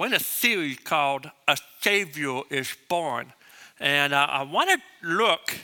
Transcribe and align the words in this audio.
we're 0.00 0.06
in 0.06 0.14
a 0.14 0.18
series 0.18 0.78
called 0.78 1.30
A 1.46 1.58
Savior 1.82 2.40
is 2.48 2.74
Born. 2.88 3.34
And 3.78 4.14
uh, 4.14 4.28
I 4.30 4.44
want 4.44 4.70
to 4.70 4.78
look 5.06 5.54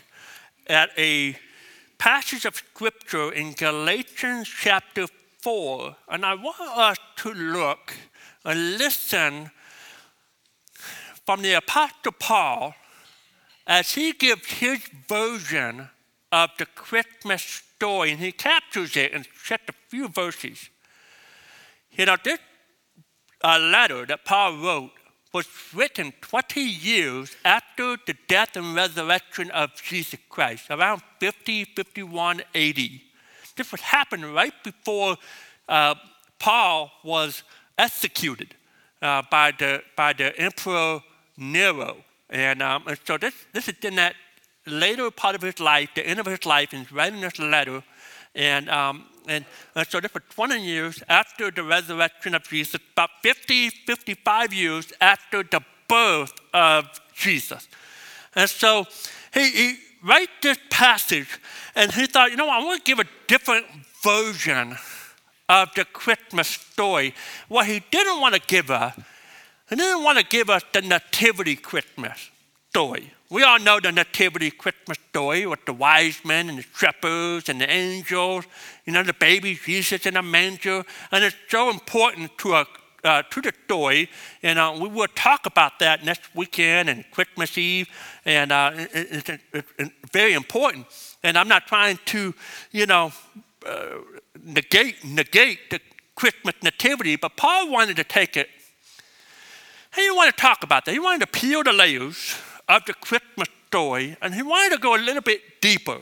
at 0.66 0.90
a 0.98 1.38
passage 1.96 2.44
of 2.44 2.54
scripture 2.54 3.32
in 3.32 3.54
Galatians 3.54 4.46
chapter 4.46 5.06
4. 5.40 5.96
And 6.10 6.26
I 6.26 6.34
want 6.34 6.60
us 6.60 6.98
to 7.16 7.32
look 7.32 7.94
and 8.44 8.76
listen 8.76 9.50
from 11.24 11.40
the 11.40 11.54
Apostle 11.54 12.12
Paul 12.20 12.74
as 13.66 13.94
he 13.94 14.12
gives 14.12 14.46
his 14.50 14.86
version 15.08 15.88
of 16.30 16.50
the 16.58 16.66
Christmas 16.66 17.40
story. 17.40 18.10
And 18.10 18.20
he 18.20 18.32
captures 18.32 18.98
it 18.98 19.12
in 19.12 19.24
just 19.46 19.62
a 19.66 19.74
few 19.88 20.08
verses. 20.08 20.68
You 21.92 22.04
know, 22.04 22.16
this 22.22 22.38
uh, 23.46 23.58
letter 23.60 24.04
that 24.06 24.24
Paul 24.24 24.58
wrote 24.58 24.90
was 25.32 25.46
written 25.72 26.12
20 26.20 26.60
years 26.60 27.36
after 27.44 27.96
the 28.06 28.14
death 28.26 28.56
and 28.56 28.74
resurrection 28.74 29.50
of 29.52 29.70
Jesus 29.82 30.18
Christ, 30.28 30.64
around 30.70 31.02
50, 31.20 31.64
51 31.64 32.40
AD. 32.54 32.80
This 33.56 33.70
was 33.70 33.80
happened 33.82 34.34
right 34.34 34.52
before 34.64 35.16
uh, 35.68 35.94
Paul 36.38 36.90
was 37.04 37.42
executed 37.78 38.54
uh, 39.00 39.22
by, 39.30 39.52
the, 39.52 39.82
by 39.94 40.12
the 40.12 40.36
Emperor 40.38 41.00
Nero. 41.36 41.98
And, 42.30 42.62
um, 42.62 42.84
and 42.88 42.98
so 43.04 43.16
this, 43.16 43.34
this 43.52 43.68
is 43.68 43.76
in 43.82 43.94
that 43.96 44.14
later 44.66 45.10
part 45.10 45.34
of 45.36 45.42
his 45.42 45.60
life, 45.60 45.90
the 45.94 46.06
end 46.06 46.18
of 46.18 46.26
his 46.26 46.44
life, 46.44 46.72
and 46.72 46.82
he's 46.82 46.92
writing 46.92 47.20
this 47.20 47.38
letter. 47.38 47.82
And, 48.36 48.68
um, 48.68 49.06
and, 49.26 49.44
and 49.74 49.88
so 49.88 49.98
this 49.98 50.12
was 50.14 50.22
20 50.30 50.62
years 50.62 51.02
after 51.08 51.50
the 51.50 51.64
resurrection 51.64 52.34
of 52.34 52.44
Jesus, 52.44 52.80
about 52.92 53.10
50, 53.22 53.70
55 53.70 54.52
years 54.52 54.92
after 55.00 55.42
the 55.42 55.62
birth 55.88 56.34
of 56.54 56.86
Jesus. 57.14 57.66
And 58.34 58.48
so 58.48 58.84
he, 59.32 59.50
he 59.50 59.76
wrote 60.04 60.28
this 60.42 60.58
passage, 60.70 61.40
and 61.74 61.90
he 61.90 62.06
thought, 62.06 62.30
you 62.30 62.36
know, 62.36 62.48
I 62.48 62.62
want 62.62 62.84
to 62.84 62.88
give 62.88 63.00
a 63.00 63.08
different 63.26 63.66
version 64.04 64.76
of 65.48 65.74
the 65.74 65.86
Christmas 65.86 66.48
story. 66.48 67.14
What 67.48 67.66
he 67.66 67.82
didn't 67.90 68.20
want 68.20 68.34
to 68.34 68.40
give 68.40 68.70
us, 68.70 68.94
he 69.70 69.76
didn't 69.76 70.04
want 70.04 70.18
to 70.18 70.24
give 70.24 70.50
us 70.50 70.62
the 70.72 70.82
Nativity 70.82 71.56
Christmas 71.56 72.30
story. 72.70 73.12
We 73.28 73.42
all 73.42 73.58
know 73.58 73.80
the 73.80 73.90
Nativity 73.90 74.52
Christmas 74.52 74.98
story 75.10 75.46
with 75.46 75.64
the 75.64 75.72
wise 75.72 76.24
men 76.24 76.48
and 76.48 76.58
the 76.58 76.64
shepherds 76.76 77.48
and 77.48 77.60
the 77.60 77.68
angels, 77.68 78.44
you 78.84 78.92
know, 78.92 79.02
the 79.02 79.14
baby 79.14 79.58
Jesus 79.64 80.06
in 80.06 80.16
a 80.16 80.22
manger. 80.22 80.84
And 81.10 81.24
it's 81.24 81.34
so 81.48 81.68
important 81.68 82.38
to, 82.38 82.54
a, 82.54 82.66
uh, 83.02 83.22
to 83.22 83.40
the 83.40 83.52
story. 83.64 84.08
And 84.44 84.60
uh, 84.60 84.78
we 84.80 84.88
will 84.88 85.08
talk 85.16 85.46
about 85.46 85.80
that 85.80 86.04
next 86.04 86.22
weekend 86.36 86.88
and 86.88 87.04
Christmas 87.10 87.58
Eve. 87.58 87.88
And 88.24 88.52
uh, 88.52 88.70
it, 88.74 89.28
it, 89.28 89.40
it, 89.52 89.64
it's 89.76 89.90
very 90.12 90.34
important. 90.34 90.86
And 91.24 91.36
I'm 91.36 91.48
not 91.48 91.66
trying 91.66 91.98
to, 92.06 92.32
you 92.70 92.86
know, 92.86 93.10
uh, 93.66 93.86
negate, 94.40 95.04
negate 95.04 95.70
the 95.70 95.80
Christmas 96.14 96.54
nativity, 96.62 97.16
but 97.16 97.36
Paul 97.36 97.72
wanted 97.72 97.96
to 97.96 98.04
take 98.04 98.36
it. 98.36 98.48
He 99.96 100.02
didn't 100.02 100.16
want 100.16 100.36
to 100.36 100.40
talk 100.40 100.62
about 100.62 100.84
that. 100.84 100.92
He 100.92 101.00
wanted 101.00 101.20
to 101.20 101.26
peel 101.26 101.64
the 101.64 101.72
layers 101.72 102.36
of 102.68 102.84
the 102.86 102.94
Christmas 102.94 103.48
story, 103.68 104.16
and 104.20 104.34
he 104.34 104.42
wanted 104.42 104.76
to 104.76 104.80
go 104.80 104.96
a 104.96 104.98
little 104.98 105.22
bit 105.22 105.60
deeper. 105.60 105.98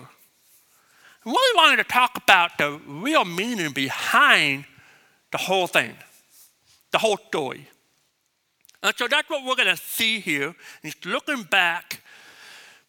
He 1.25 1.31
really 1.31 1.57
wanted 1.57 1.77
to 1.79 1.84
talk 1.84 2.17
about 2.17 2.59
the 2.59 2.81
real 2.87 3.25
meaning 3.25 3.73
behind 3.73 4.65
the 5.33 5.39
whole 5.39 5.67
thing, 5.67 5.95
the 6.92 6.98
whole 6.98 7.17
story. 7.29 7.69
And 8.83 8.95
so 8.97 9.09
that's 9.09 9.29
what 9.31 9.45
we're 9.45 9.57
going 9.57 9.75
to 9.75 9.83
see 9.83 10.20
here. 10.20 10.55
He's 10.83 10.97
looking 11.05 11.45
back. 11.45 12.03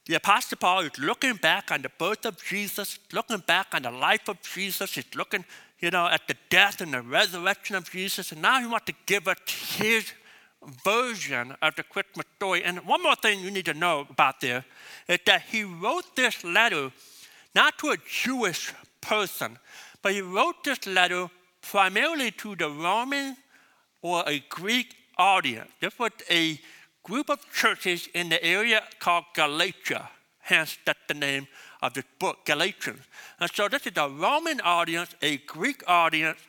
The 0.06 0.16
Apostle 0.16 0.58
Paul 0.58 0.81
is 0.81 1.00
looking 1.00 1.36
back 1.36 1.72
on 1.72 1.81
the 1.81 1.90
birth 1.98 2.26
of 2.26 2.44
Jesus, 2.44 3.00
looking 3.14 3.40
back 3.40 3.68
on 3.74 3.84
the 3.84 3.91
life 3.91 4.28
of 4.28 4.41
Jesus. 4.41 4.94
He's 4.94 5.16
looking, 5.16 5.46
you 5.80 5.90
know, 5.90 6.08
at 6.08 6.28
the 6.28 6.35
death 6.50 6.81
and 6.81 6.94
the 6.94 7.02
resurrection 7.02 7.78
of 7.78 7.90
Jesus. 7.90 8.34
And 8.34 8.41
now 8.41 8.59
he 8.59 8.68
wants 8.68 8.88
to 8.88 8.94
give 9.06 9.28
us 9.28 9.38
his 9.47 10.12
version 10.84 11.56
of 11.62 11.76
the 11.76 11.84
Christmas 11.84 12.26
story. 12.36 12.64
And 12.64 12.80
one 12.80 13.03
more 13.03 13.16
thing 13.16 13.40
you 13.40 13.52
need 13.52 13.66
to 13.66 13.74
know 13.74 14.08
about 14.09 14.42
this 14.42 14.64
is 15.08 15.20
that 15.26 15.44
he 15.44 15.64
wrote 15.64 16.16
this 16.16 16.44
letter 16.44 16.92
not 17.53 17.78
to 17.80 17.90
a 17.90 17.98
Jewish 18.09 18.74
person, 19.02 19.58
but 20.02 20.14
he 20.14 20.22
wrote 20.22 20.64
this 20.64 20.86
letter 20.86 21.30
primarily 21.62 22.31
to 22.31 22.56
the 22.56 22.70
Roman 22.70 23.38
or 24.02 24.24
a 24.28 24.44
Greek 24.50 24.94
audience. 25.18 25.72
This 25.80 25.98
was 25.98 26.12
a 26.30 26.59
group 27.03 27.30
of 27.30 27.40
churches 27.53 28.09
in 28.14 28.30
the 28.30 28.44
area 28.44 28.84
called 29.00 29.26
Galatia, 29.34 30.09
hence 30.40 30.78
that's 30.86 31.00
the 31.08 31.14
name 31.14 31.47
of 31.82 31.94
this 31.94 32.03
book, 32.20 32.46
Galatians. 32.46 33.02
And 33.40 33.50
so 33.52 33.68
this 33.68 33.86
is 33.86 33.94
a 33.96 34.09
Roman 34.09 34.59
audience, 34.62 35.16
a 35.22 35.38
Greek 35.38 35.84
audience, 35.88 36.40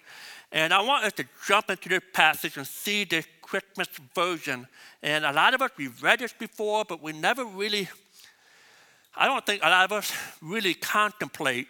and 0.52 0.72
I 0.72 0.80
want 0.80 1.04
us 1.04 1.12
to 1.14 1.24
jump 1.46 1.70
into 1.70 1.88
this 1.88 2.02
passage 2.12 2.56
and 2.56 2.66
see 2.66 3.04
this 3.04 3.26
Christmas 3.46 3.88
version. 4.12 4.66
And 5.02 5.24
a 5.24 5.32
lot 5.32 5.54
of 5.54 5.62
us, 5.62 5.70
we've 5.76 6.02
read 6.02 6.18
this 6.18 6.32
before, 6.32 6.84
but 6.84 7.00
we 7.00 7.12
never 7.12 7.44
really, 7.44 7.88
I 9.16 9.26
don't 9.26 9.46
think 9.46 9.62
a 9.62 9.70
lot 9.70 9.84
of 9.84 9.92
us 9.92 10.12
really 10.42 10.74
contemplate 10.74 11.68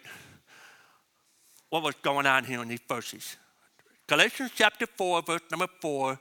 what 1.69 1.83
was 1.83 1.93
going 2.01 2.25
on 2.25 2.45
here 2.45 2.61
in 2.63 2.67
these 2.67 2.79
verses. 2.87 3.37
Galatians 4.07 4.51
chapter 4.55 4.87
4, 4.87 5.21
verse 5.21 5.41
number 5.51 5.67
4. 5.79 6.19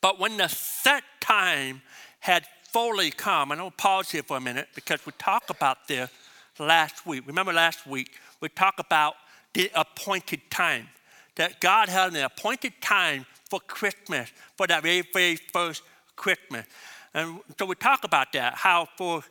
But 0.00 0.18
when 0.18 0.36
the 0.36 0.48
set 0.48 1.04
time 1.20 1.82
had 2.18 2.44
fully 2.72 3.12
come, 3.12 3.52
and 3.52 3.60
I'll 3.60 3.70
pause 3.70 4.10
here 4.10 4.24
for 4.24 4.36
a 4.36 4.40
minute 4.40 4.68
because 4.74 5.06
we 5.06 5.12
talked 5.16 5.50
about 5.50 5.86
this 5.86 6.10
last 6.58 7.06
week. 7.06 7.22
Remember 7.26 7.52
last 7.52 7.86
week, 7.86 8.10
we 8.40 8.48
talked 8.48 8.80
about 8.80 9.14
the 9.52 9.70
appointed 9.76 10.50
time 10.50 10.88
that 11.36 11.60
God 11.60 11.88
had 11.88 12.14
an 12.14 12.24
appointed 12.24 12.72
time 12.80 13.26
for 13.54 13.60
Christmas, 13.68 14.32
for 14.56 14.66
that 14.66 14.82
very, 14.82 15.02
very 15.12 15.36
first 15.36 15.82
Christmas. 16.16 16.66
And 17.14 17.38
so 17.56 17.66
we 17.66 17.76
talk 17.76 18.02
about 18.02 18.32
that, 18.32 18.54
how 18.54 18.88
for 18.96 19.22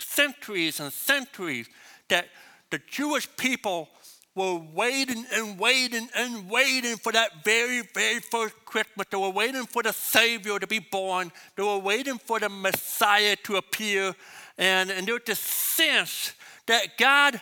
centuries 0.00 0.80
and 0.80 0.92
centuries 0.92 1.68
that 2.08 2.26
the 2.70 2.80
Jewish 2.90 3.28
people 3.36 3.88
were 4.34 4.56
waiting 4.74 5.24
and 5.32 5.60
waiting 5.60 6.08
and 6.16 6.50
waiting 6.50 6.96
for 6.96 7.12
that 7.12 7.44
very, 7.44 7.82
very 7.94 8.18
first 8.18 8.54
Christmas. 8.64 9.06
They 9.12 9.16
were 9.16 9.30
waiting 9.30 9.66
for 9.66 9.84
the 9.84 9.92
Savior 9.92 10.58
to 10.58 10.66
be 10.66 10.80
born. 10.80 11.30
They 11.54 11.62
were 11.62 11.78
waiting 11.78 12.18
for 12.18 12.40
the 12.40 12.48
Messiah 12.48 13.36
to 13.44 13.56
appear. 13.56 14.12
And, 14.56 14.90
and 14.90 15.06
there 15.06 15.14
was 15.14 15.22
this 15.24 15.38
sense 15.38 16.32
that 16.66 16.98
God 16.98 17.40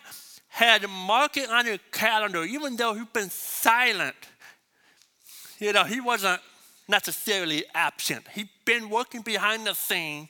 had 0.49 0.87
marked 0.87 1.39
it 1.39 1.49
on 1.49 1.65
his 1.65 1.79
calendar, 1.93 2.45
even 2.45 2.77
though 2.77 2.93
he's 2.93 3.07
been 3.07 3.31
silent. 3.31 4.17
You 5.59 5.73
know, 5.73 5.85
he 5.85 6.01
wasn't 6.01 6.41
necessarily 6.89 7.65
absent. 7.75 8.27
He'd 8.35 8.49
been 8.65 8.91
working 8.91 9.23
behind 9.23 9.67
the 9.67 9.75
scene, 9.75 10.29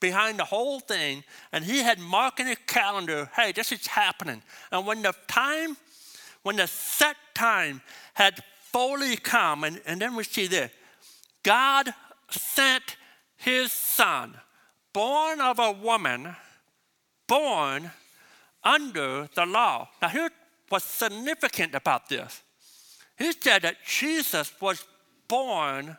behind 0.00 0.38
the 0.38 0.44
whole 0.44 0.80
thing, 0.80 1.24
and 1.52 1.64
he 1.64 1.78
had 1.78 1.98
marked 1.98 2.40
in 2.40 2.46
his 2.46 2.58
calendar, 2.66 3.30
hey, 3.34 3.52
this 3.52 3.72
is 3.72 3.86
happening. 3.86 4.42
And 4.70 4.86
when 4.86 5.02
the 5.02 5.14
time, 5.28 5.76
when 6.42 6.56
the 6.56 6.66
set 6.66 7.16
time 7.34 7.80
had 8.14 8.42
fully 8.60 9.16
come, 9.16 9.64
and, 9.64 9.80
and 9.86 10.00
then 10.00 10.16
we 10.16 10.24
see 10.24 10.46
this 10.46 10.70
God 11.42 11.94
sent 12.30 12.96
his 13.36 13.72
son, 13.72 14.34
born 14.92 15.40
of 15.40 15.58
a 15.58 15.72
woman, 15.72 16.34
born 17.26 17.90
under 18.62 19.28
the 19.34 19.46
law. 19.46 19.88
Now, 20.02 20.08
here's 20.08 20.30
what's 20.68 20.84
significant 20.84 21.74
about 21.74 22.08
this. 22.08 22.42
He 23.16 23.32
said 23.32 23.62
that 23.62 23.76
Jesus 23.86 24.52
was 24.60 24.84
born 25.28 25.96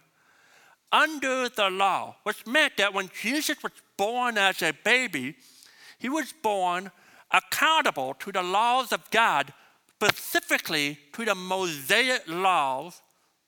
under 0.92 1.50
the 1.50 1.70
law, 1.70 2.16
which 2.24 2.46
meant 2.46 2.78
that 2.78 2.94
when 2.94 3.10
Jesus 3.22 3.62
was 3.62 3.72
born 3.98 4.38
as 4.38 4.62
a 4.62 4.74
baby, 4.84 5.36
he 6.00 6.10
was 6.10 6.34
born 6.42 6.92
accountable 7.32 8.14
to 8.16 8.32
the 8.32 8.44
laws 8.44 8.92
of 8.92 9.10
God, 9.12 9.54
specifically 9.96 10.98
to 11.14 11.26
the 11.26 11.36
Mosaic 11.36 12.24
laws, 12.28 13.02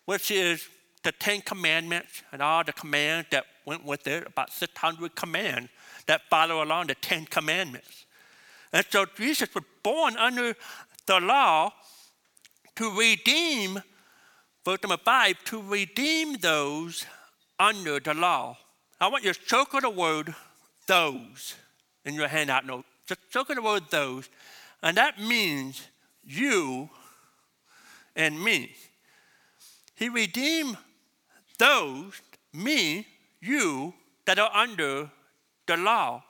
which 0.05 0.31
is 0.31 0.67
the 1.03 1.11
Ten 1.11 1.41
Commandments 1.41 2.23
and 2.31 2.41
all 2.41 2.63
the 2.63 2.73
commands 2.73 3.27
that 3.31 3.45
went 3.65 3.83
with 3.83 4.07
it, 4.07 4.27
about 4.27 4.51
600 4.51 5.15
commands 5.15 5.69
that 6.05 6.21
follow 6.29 6.63
along 6.63 6.87
the 6.87 6.95
Ten 6.95 7.25
Commandments. 7.25 8.05
And 8.73 8.85
so 8.89 9.05
Jesus 9.17 9.53
was 9.53 9.63
born 9.83 10.17
under 10.17 10.55
the 11.05 11.19
law 11.19 11.71
to 12.77 12.97
redeem, 12.97 13.81
verse 14.63 14.79
number 14.83 15.03
five, 15.03 15.43
to 15.45 15.61
redeem 15.61 16.35
those 16.35 17.05
under 17.59 17.99
the 17.99 18.13
law. 18.13 18.57
I 18.99 19.07
want 19.07 19.23
you 19.23 19.33
to 19.33 19.39
circle 19.47 19.81
the 19.81 19.89
word 19.89 20.33
those 20.87 21.55
in 22.05 22.13
your 22.13 22.27
handout 22.27 22.65
note. 22.65 22.85
Just 23.07 23.21
circle 23.31 23.55
the 23.55 23.61
word 23.61 23.83
those, 23.89 24.29
and 24.81 24.95
that 24.97 25.19
means 25.19 25.87
you 26.23 26.89
and 28.15 28.43
me. 28.43 28.75
He 29.95 30.09
redeemed 30.09 30.77
those, 31.57 32.21
me, 32.53 33.07
you, 33.41 33.93
that 34.25 34.37
are 34.37 34.51
under 34.53 35.09
the 35.65 35.77
law. 35.77 36.23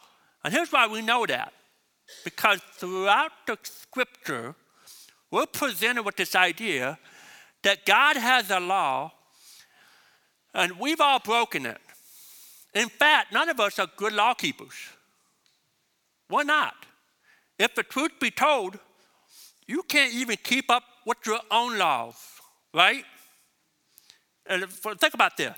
And 0.44 0.54
here's 0.54 0.72
why 0.72 0.88
we 0.88 1.02
know 1.02 1.26
that. 1.26 1.52
Because 2.24 2.62
throughout 2.78 3.32
the 3.46 3.58
scripture, 3.64 4.56
we're 5.32 5.46
presented 5.46 6.04
with 6.04 6.16
this 6.16 6.36
idea 6.36 6.98
that 7.64 7.86
God 7.86 8.18
has 8.18 8.50
a 8.50 8.60
law 8.60 9.12
and 10.54 10.80
we've 10.80 11.02
all 11.02 11.20
broken 11.20 11.66
it. 11.66 11.78
In 12.74 12.90
fact, 12.90 13.34
none 13.34 13.50
of 13.50 13.60
us 13.60 13.80
are 13.80 13.88
good 13.98 14.14
law 14.14 14.34
keepers. 14.34 14.74
We're 16.30 16.44
not. 16.44 16.76
If 17.58 17.76
the 17.76 17.84
truth 17.84 18.12
be 18.20 18.32
told, 18.32 18.78
you 19.68 19.84
can't 19.84 20.14
even 20.14 20.38
keep 20.44 20.70
up 20.70 20.84
with 21.06 21.18
your 21.26 21.40
own 21.52 21.78
laws, 21.78 22.16
right? 22.74 23.04
And 24.46 24.70
think 24.70 25.14
about 25.14 25.38
this. 25.38 25.56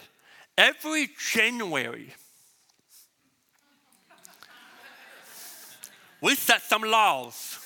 Every 0.57 1.09
January, 1.31 2.13
we 6.21 6.35
set 6.35 6.61
some 6.61 6.81
laws. 6.81 7.58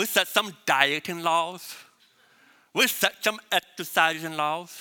We 0.00 0.06
set 0.06 0.28
some 0.28 0.56
dieting 0.64 1.22
laws. 1.22 1.76
We 2.72 2.86
set 2.86 3.22
some 3.22 3.38
exercising 3.52 4.34
laws. 4.34 4.80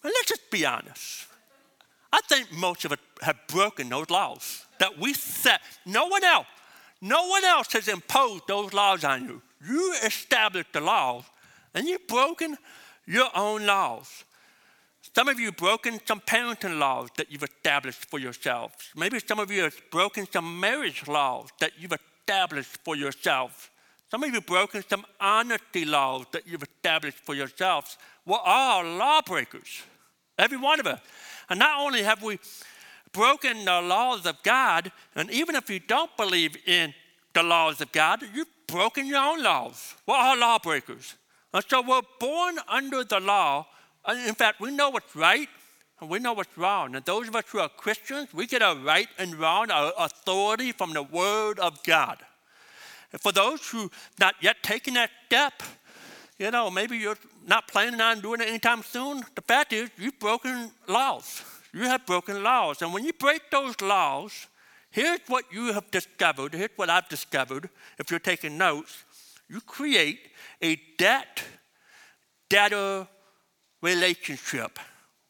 But 0.00 0.12
let's 0.14 0.28
just 0.28 0.48
be 0.52 0.64
honest. 0.64 1.26
I 2.12 2.20
think 2.28 2.52
most 2.52 2.84
of 2.84 2.92
us 2.92 2.98
have 3.22 3.40
broken 3.48 3.88
those 3.88 4.08
laws 4.10 4.66
that 4.78 4.96
we 5.00 5.14
set. 5.14 5.60
No 5.84 6.06
one 6.06 6.22
else, 6.22 6.46
no 7.00 7.26
one 7.26 7.42
else 7.42 7.72
has 7.72 7.88
imposed 7.88 8.44
those 8.46 8.72
laws 8.72 9.02
on 9.02 9.24
you. 9.24 9.42
You 9.66 9.96
established 10.04 10.72
the 10.72 10.80
laws, 10.80 11.24
and 11.74 11.88
you've 11.88 12.06
broken 12.06 12.56
your 13.06 13.30
own 13.34 13.66
laws. 13.66 14.22
Some 15.12 15.26
of 15.26 15.40
you 15.40 15.46
have 15.46 15.56
broken 15.56 15.98
some 16.06 16.20
parenting 16.20 16.78
laws 16.78 17.08
that 17.16 17.32
you've 17.32 17.42
established 17.42 18.04
for 18.04 18.20
yourselves. 18.20 18.74
Maybe 18.94 19.18
some 19.18 19.40
of 19.40 19.50
you 19.50 19.64
have 19.64 19.76
broken 19.90 20.24
some 20.30 20.60
marriage 20.60 21.08
laws 21.08 21.48
that 21.58 21.72
you've 21.80 21.94
established 21.94 22.78
for 22.84 22.94
yourselves. 22.94 23.70
Some 24.14 24.22
of 24.22 24.28
you 24.28 24.34
have 24.36 24.46
broken 24.46 24.84
some 24.88 25.04
honesty 25.18 25.84
laws 25.84 26.26
that 26.30 26.46
you've 26.46 26.62
established 26.62 27.18
for 27.18 27.34
yourselves. 27.34 27.98
We're 28.24 28.38
all 28.38 28.84
lawbreakers, 28.84 29.82
every 30.38 30.56
one 30.56 30.78
of 30.78 30.86
us. 30.86 31.00
And 31.50 31.58
not 31.58 31.80
only 31.80 32.04
have 32.04 32.22
we 32.22 32.38
broken 33.10 33.64
the 33.64 33.80
laws 33.80 34.24
of 34.24 34.40
God, 34.44 34.92
and 35.16 35.28
even 35.32 35.56
if 35.56 35.68
you 35.68 35.80
don't 35.80 36.16
believe 36.16 36.56
in 36.64 36.94
the 37.32 37.42
laws 37.42 37.80
of 37.80 37.90
God, 37.90 38.22
you've 38.32 38.46
broken 38.68 39.04
your 39.04 39.18
own 39.18 39.42
laws. 39.42 39.96
We're 40.06 40.14
all 40.14 40.38
lawbreakers. 40.38 41.16
And 41.52 41.64
so 41.66 41.82
we're 41.82 42.02
born 42.20 42.58
under 42.68 43.02
the 43.02 43.18
law. 43.18 43.66
And 44.06 44.28
In 44.28 44.36
fact, 44.36 44.60
we 44.60 44.70
know 44.70 44.90
what's 44.90 45.16
right 45.16 45.48
and 46.00 46.08
we 46.08 46.20
know 46.20 46.34
what's 46.34 46.56
wrong. 46.56 46.94
And 46.94 47.04
those 47.04 47.26
of 47.26 47.34
us 47.34 47.46
who 47.48 47.58
are 47.58 47.68
Christians, 47.68 48.32
we 48.32 48.46
get 48.46 48.62
our 48.62 48.76
right 48.76 49.08
and 49.18 49.34
wrong, 49.34 49.72
our 49.72 49.92
authority 49.98 50.70
from 50.70 50.92
the 50.92 51.02
Word 51.02 51.58
of 51.58 51.82
God. 51.82 52.18
And 53.14 53.22
for 53.22 53.30
those 53.30 53.64
who 53.68 53.88
not 54.18 54.34
yet 54.40 54.56
taken 54.64 54.94
that 54.94 55.08
step, 55.26 55.62
you 56.36 56.50
know, 56.50 56.68
maybe 56.68 56.96
you're 56.96 57.16
not 57.46 57.68
planning 57.68 58.00
on 58.00 58.20
doing 58.20 58.40
it 58.40 58.48
anytime 58.48 58.82
soon. 58.82 59.22
The 59.36 59.40
fact 59.40 59.72
is, 59.72 59.88
you've 59.96 60.18
broken 60.18 60.72
laws. 60.88 61.44
You 61.72 61.82
have 61.82 62.04
broken 62.06 62.42
laws. 62.42 62.82
And 62.82 62.92
when 62.92 63.04
you 63.04 63.12
break 63.12 63.52
those 63.52 63.80
laws, 63.80 64.48
here's 64.90 65.20
what 65.28 65.44
you 65.52 65.72
have 65.72 65.88
discovered. 65.92 66.54
Here's 66.54 66.72
what 66.74 66.90
I've 66.90 67.08
discovered. 67.08 67.70
If 68.00 68.10
you're 68.10 68.18
taking 68.18 68.58
notes, 68.58 69.04
you 69.48 69.60
create 69.60 70.18
a 70.60 70.76
debt 70.98 71.44
debtor 72.50 73.06
relationship 73.80 74.80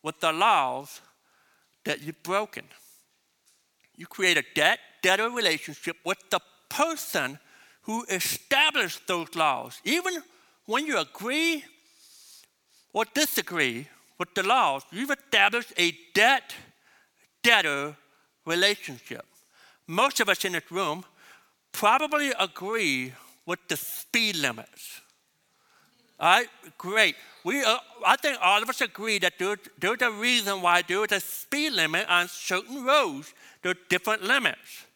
with 0.02 0.20
the 0.20 0.32
laws 0.32 1.02
that 1.84 2.00
you've 2.00 2.22
broken. 2.22 2.64
You 3.94 4.06
create 4.06 4.38
a 4.38 4.44
debt 4.54 4.78
debtor 5.02 5.28
relationship 5.28 5.98
with 6.02 6.18
the 6.30 6.40
person 6.70 7.38
who 7.84 8.04
established 8.08 9.06
those 9.06 9.34
laws. 9.34 9.80
Even 9.84 10.22
when 10.66 10.86
you 10.86 10.98
agree 10.98 11.64
or 12.92 13.04
disagree 13.14 13.86
with 14.18 14.34
the 14.34 14.42
laws, 14.42 14.82
you've 14.90 15.10
established 15.10 15.72
a 15.76 15.96
debt 16.14 16.54
debtor 17.42 17.96
relationship. 18.46 19.24
Most 19.86 20.20
of 20.20 20.28
us 20.28 20.44
in 20.44 20.52
this 20.52 20.70
room 20.70 21.04
probably 21.72 22.32
agree 22.38 23.12
with 23.46 23.58
the 23.68 23.76
speed 23.76 24.36
limits. 24.36 25.02
All 26.18 26.38
right, 26.38 26.48
great. 26.78 27.16
We, 27.42 27.62
uh, 27.62 27.76
I 28.06 28.16
think 28.16 28.38
all 28.40 28.62
of 28.62 28.68
us 28.70 28.80
agree 28.80 29.18
that 29.18 29.34
there, 29.38 29.56
there's 29.78 30.00
a 30.00 30.10
reason 30.10 30.62
why 30.62 30.82
there 30.82 31.04
is 31.04 31.12
a 31.12 31.20
speed 31.20 31.72
limit 31.72 32.08
on 32.08 32.28
certain 32.28 32.84
roads. 32.84 33.34
There 33.62 33.72
are 33.72 33.88
different 33.90 34.22
limits. 34.22 34.86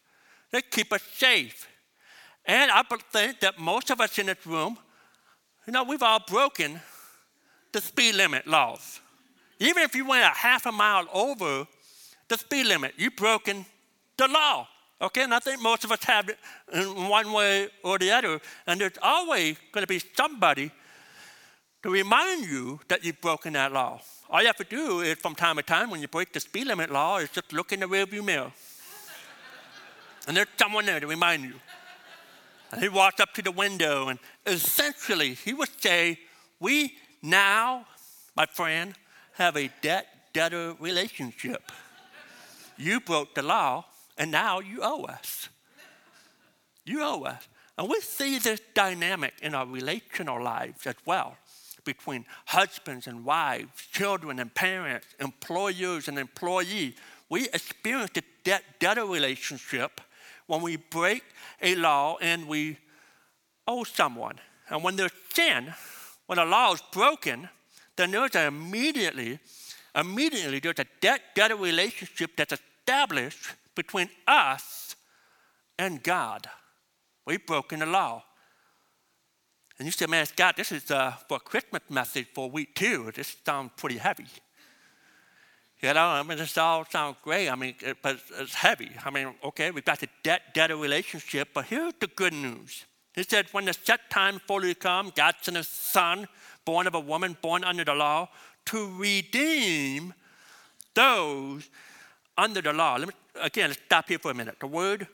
They 0.51 0.63
keep 0.63 0.91
us 0.91 1.03
safe. 1.03 1.67
And 2.45 2.71
I 2.71 2.83
think 3.11 3.39
that 3.41 3.59
most 3.59 3.89
of 3.89 4.01
us 4.01 4.17
in 4.17 4.27
this 4.27 4.45
room, 4.45 4.77
you 5.67 5.73
know, 5.73 5.83
we've 5.83 6.01
all 6.01 6.19
broken 6.19 6.81
the 7.71 7.81
speed 7.81 8.15
limit 8.15 8.47
laws. 8.47 8.99
Even 9.59 9.83
if 9.83 9.93
you 9.93 10.05
went 10.05 10.23
a 10.23 10.35
half 10.35 10.65
a 10.65 10.71
mile 10.71 11.07
over 11.13 11.67
the 12.27 12.37
speed 12.37 12.65
limit, 12.65 12.93
you've 12.97 13.15
broken 13.15 13.65
the 14.17 14.27
law. 14.27 14.67
Okay, 15.01 15.23
and 15.23 15.33
I 15.33 15.39
think 15.39 15.61
most 15.61 15.83
of 15.83 15.91
us 15.91 16.03
have 16.03 16.27
it 16.27 16.37
in 16.73 17.07
one 17.07 17.31
way 17.31 17.69
or 17.83 17.97
the 17.97 18.11
other. 18.11 18.41
And 18.67 18.81
there's 18.81 18.97
always 19.01 19.57
going 19.71 19.83
to 19.83 19.87
be 19.87 20.01
somebody 20.15 20.71
to 21.83 21.89
remind 21.89 22.45
you 22.45 22.79
that 22.89 23.03
you've 23.05 23.21
broken 23.21 23.53
that 23.53 23.71
law. 23.71 24.01
All 24.29 24.41
you 24.41 24.47
have 24.47 24.57
to 24.57 24.63
do 24.65 24.99
is, 25.01 25.17
from 25.17 25.35
time 25.35 25.55
to 25.55 25.63
time, 25.63 25.89
when 25.89 26.01
you 26.01 26.07
break 26.07 26.33
the 26.33 26.39
speed 26.39 26.67
limit 26.67 26.91
law, 26.91 27.17
is 27.17 27.29
just 27.29 27.53
look 27.53 27.71
in 27.71 27.79
the 27.79 27.85
rearview 27.85 28.23
mirror. 28.23 28.51
and 30.27 30.35
there's 30.35 30.47
someone 30.57 30.85
there 30.85 30.99
to 30.99 31.07
remind 31.07 31.43
you. 31.43 31.53
And 32.71 32.81
he 32.81 32.89
walked 32.89 33.19
up 33.19 33.33
to 33.33 33.41
the 33.41 33.51
window, 33.51 34.09
and 34.09 34.19
essentially, 34.45 35.33
he 35.33 35.53
would 35.53 35.81
say, 35.81 36.19
We 36.59 36.93
now, 37.21 37.85
my 38.35 38.45
friend, 38.45 38.93
have 39.33 39.57
a 39.57 39.69
debt 39.81 40.07
debtor 40.33 40.75
relationship. 40.79 41.71
you 42.77 42.99
broke 42.99 43.33
the 43.33 43.41
law, 43.41 43.85
and 44.17 44.31
now 44.31 44.59
you 44.59 44.79
owe 44.81 45.03
us. 45.03 45.49
You 46.85 47.01
owe 47.03 47.23
us. 47.23 47.47
And 47.77 47.89
we 47.89 48.01
see 48.01 48.39
this 48.39 48.61
dynamic 48.73 49.33
in 49.41 49.55
our 49.55 49.65
relational 49.65 50.43
lives 50.43 50.85
as 50.85 50.95
well 51.05 51.37
between 51.85 52.25
husbands 52.45 53.07
and 53.07 53.25
wives, 53.25 53.87
children 53.91 54.39
and 54.39 54.53
parents, 54.53 55.07
employers 55.19 56.07
and 56.07 56.19
employees. 56.19 56.93
We 57.29 57.47
experience 57.49 58.11
the 58.13 58.23
debt 58.43 58.63
debtor 58.79 59.05
relationship 59.05 60.01
when 60.49 60.61
we 60.63 60.77
break 60.77 61.23
a 61.61 61.75
law 61.75 62.17
and 62.19 62.47
we 62.47 62.75
owe 63.67 63.83
someone. 63.83 64.39
And 64.69 64.83
when 64.83 64.95
there's 64.95 65.11
sin, 65.31 65.73
when 66.25 66.39
a 66.39 66.45
law 66.45 66.73
is 66.73 66.81
broken, 66.91 67.47
then 67.95 68.09
there's 68.09 68.35
immediately, 68.35 69.39
immediately 69.95 70.59
there's 70.59 70.79
a 70.79 70.85
debt 71.01 71.21
debtor 71.35 71.55
relationship 71.55 72.31
that's 72.35 72.53
established 72.53 73.45
between 73.75 74.09
us 74.27 74.95
and 75.77 76.01
God. 76.01 76.47
We've 77.27 77.45
broken 77.45 77.79
the 77.79 77.85
law. 77.85 78.23
And 79.77 79.85
you 79.85 79.91
say, 79.91 80.07
man, 80.07 80.25
Scott, 80.25 80.57
this 80.57 80.71
is 80.71 80.89
uh, 80.89 81.11
for 81.27 81.37
a 81.37 81.39
Christmas 81.39 81.83
message 81.89 82.27
for 82.33 82.49
week 82.49 82.73
two. 82.73 83.11
This 83.15 83.37
sounds 83.45 83.71
pretty 83.77 83.97
heavy. 83.97 84.25
You 85.81 85.93
know, 85.93 86.07
I 86.07 86.23
mean, 86.23 86.37
this 86.37 86.57
all 86.57 86.85
sounds 86.85 87.15
great. 87.23 87.49
I 87.49 87.55
mean, 87.55 87.75
it, 87.81 87.97
but 88.01 88.19
it's 88.37 88.53
heavy. 88.53 88.91
I 89.05 89.09
mean, 89.11 89.33
okay, 89.45 89.71
we've 89.71 89.85
got 89.85 89.99
the 89.99 90.09
debt 90.23 90.53
debtor 90.53 90.75
relationship, 90.75 91.49
but 91.53 91.65
here's 91.65 91.93
the 92.01 92.07
good 92.07 92.33
news. 92.33 92.85
He 93.13 93.23
said, 93.23 93.47
when 93.53 93.65
the 93.65 93.73
set 93.73 94.09
time 94.09 94.39
fully 94.45 94.75
come, 94.75 95.11
God 95.15 95.35
sent 95.41 95.57
a 95.57 95.63
son, 95.63 96.27
born 96.65 96.85
of 96.85 96.95
a 96.95 96.99
woman, 96.99 97.37
born 97.41 97.63
under 97.63 97.85
the 97.85 97.93
law, 97.93 98.27
to 98.65 98.93
redeem 98.97 100.13
those 100.93 101.69
under 102.37 102.61
the 102.61 102.73
law. 102.73 102.97
Let 102.97 103.07
me, 103.07 103.13
again, 103.41 103.69
let's 103.69 103.81
stop 103.85 104.09
here 104.09 104.19
for 104.19 104.31
a 104.31 104.33
minute. 104.33 104.57
The 104.59 104.67
word 104.67 105.07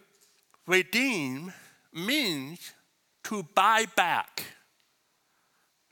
redeem 0.66 1.54
means 1.94 2.74
to 3.26 3.44
buy 3.54 3.86
back, 3.96 4.44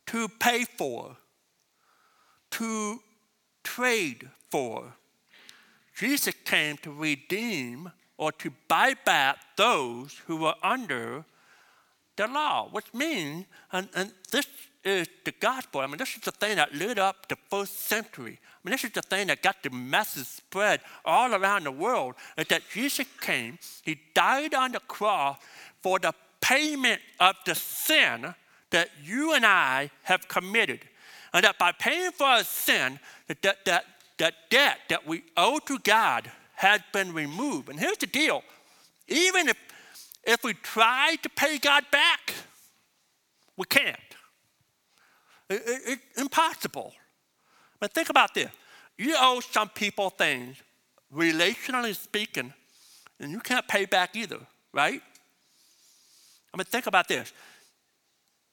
to 0.07 0.27
pay 0.27 0.65
for, 0.65 1.15
to 2.51 2.99
trade 3.63 4.29
for. 4.49 4.93
Jesus 5.95 6.33
came 6.45 6.77
to 6.77 6.91
redeem 6.91 7.91
or 8.17 8.31
to 8.31 8.51
buy 8.67 8.95
back 9.05 9.37
those 9.57 10.21
who 10.27 10.37
were 10.37 10.55
under 10.61 11.25
the 12.15 12.27
law, 12.27 12.69
which 12.69 12.93
means, 12.93 13.45
and, 13.71 13.89
and 13.95 14.11
this 14.31 14.47
is 14.83 15.07
the 15.23 15.31
gospel. 15.31 15.81
I 15.81 15.87
mean, 15.87 15.97
this 15.97 16.15
is 16.15 16.21
the 16.21 16.31
thing 16.31 16.57
that 16.57 16.73
lit 16.73 16.99
up 16.99 17.27
the 17.27 17.37
first 17.49 17.87
century. 17.87 18.39
I 18.41 18.59
mean, 18.63 18.71
this 18.71 18.83
is 18.83 18.91
the 18.91 19.01
thing 19.01 19.27
that 19.27 19.41
got 19.41 19.63
the 19.63 19.69
message 19.69 20.27
spread 20.27 20.81
all 21.05 21.33
around 21.33 21.63
the 21.63 21.71
world. 21.71 22.15
Is 22.37 22.47
that 22.47 22.63
Jesus 22.71 23.07
came, 23.21 23.57
He 23.83 23.99
died 24.13 24.53
on 24.53 24.73
the 24.73 24.79
cross 24.81 25.37
for 25.81 25.99
the 25.99 26.13
payment 26.41 27.01
of 27.19 27.35
the 27.45 27.55
sin 27.55 28.33
that 28.71 28.89
you 29.03 29.33
and 29.33 29.45
I 29.45 29.89
have 30.03 30.27
committed. 30.27 30.81
And 31.33 31.43
that 31.43 31.57
by 31.57 31.71
paying 31.71 32.11
for 32.11 32.25
our 32.25 32.43
sin, 32.43 32.99
that, 33.27 33.41
that, 33.41 33.65
that, 33.65 33.85
that 34.19 34.33
debt 34.49 34.77
that 34.89 35.07
we 35.07 35.23
owe 35.35 35.59
to 35.65 35.79
God 35.79 36.31
has 36.55 36.81
been 36.91 37.13
removed. 37.13 37.69
And 37.69 37.79
here's 37.79 37.97
the 37.97 38.07
deal 38.07 38.43
even 39.07 39.49
if, 39.49 39.57
if 40.23 40.43
we 40.43 40.53
try 40.53 41.17
to 41.21 41.29
pay 41.29 41.57
God 41.57 41.83
back, 41.91 42.33
we 43.57 43.65
can't. 43.65 43.97
It, 45.49 45.61
it, 45.65 45.81
it's 46.13 46.21
impossible. 46.21 46.93
But 47.79 47.93
think 47.93 48.09
about 48.09 48.33
this 48.33 48.49
you 48.97 49.15
owe 49.17 49.39
some 49.39 49.69
people 49.69 50.09
things, 50.09 50.57
relationally 51.13 51.95
speaking, 51.95 52.53
and 53.19 53.31
you 53.31 53.39
can't 53.39 53.67
pay 53.67 53.85
back 53.85 54.15
either, 54.15 54.39
right? 54.71 55.01
I 56.53 56.57
mean, 56.57 56.65
think 56.65 56.87
about 56.87 57.07
this. 57.07 57.33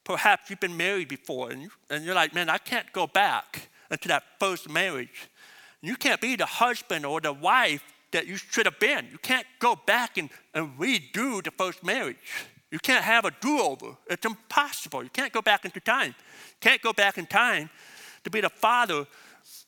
Perhaps 0.04 0.50
you've 0.50 0.60
been 0.60 0.76
married 0.76 1.08
before 1.08 1.50
and, 1.50 1.70
and 1.90 2.04
you're 2.04 2.14
like, 2.14 2.34
man, 2.34 2.48
I 2.48 2.58
can't 2.58 2.90
go 2.92 3.06
back 3.06 3.68
into 3.90 4.08
that 4.08 4.22
first 4.38 4.68
marriage. 4.68 5.28
You 5.82 5.96
can't 5.96 6.20
be 6.20 6.36
the 6.36 6.46
husband 6.46 7.06
or 7.06 7.20
the 7.20 7.32
wife 7.32 7.82
that 8.12 8.26
you 8.26 8.36
should 8.36 8.66
have 8.66 8.78
been. 8.78 9.08
You 9.10 9.18
can't 9.18 9.46
go 9.58 9.76
back 9.76 10.18
and, 10.18 10.30
and 10.54 10.76
redo 10.78 11.42
the 11.42 11.52
first 11.56 11.84
marriage. 11.84 12.16
You 12.70 12.78
can't 12.78 13.04
have 13.04 13.24
a 13.24 13.32
do 13.40 13.60
over. 13.60 13.96
It's 14.08 14.24
impossible. 14.24 15.02
You 15.02 15.10
can't 15.10 15.32
go 15.32 15.42
back 15.42 15.64
into 15.64 15.80
time. 15.80 16.14
You 16.18 16.60
can't 16.60 16.82
go 16.82 16.92
back 16.92 17.18
in 17.18 17.26
time 17.26 17.70
to 18.24 18.30
be 18.30 18.40
the 18.40 18.48
father 18.48 19.06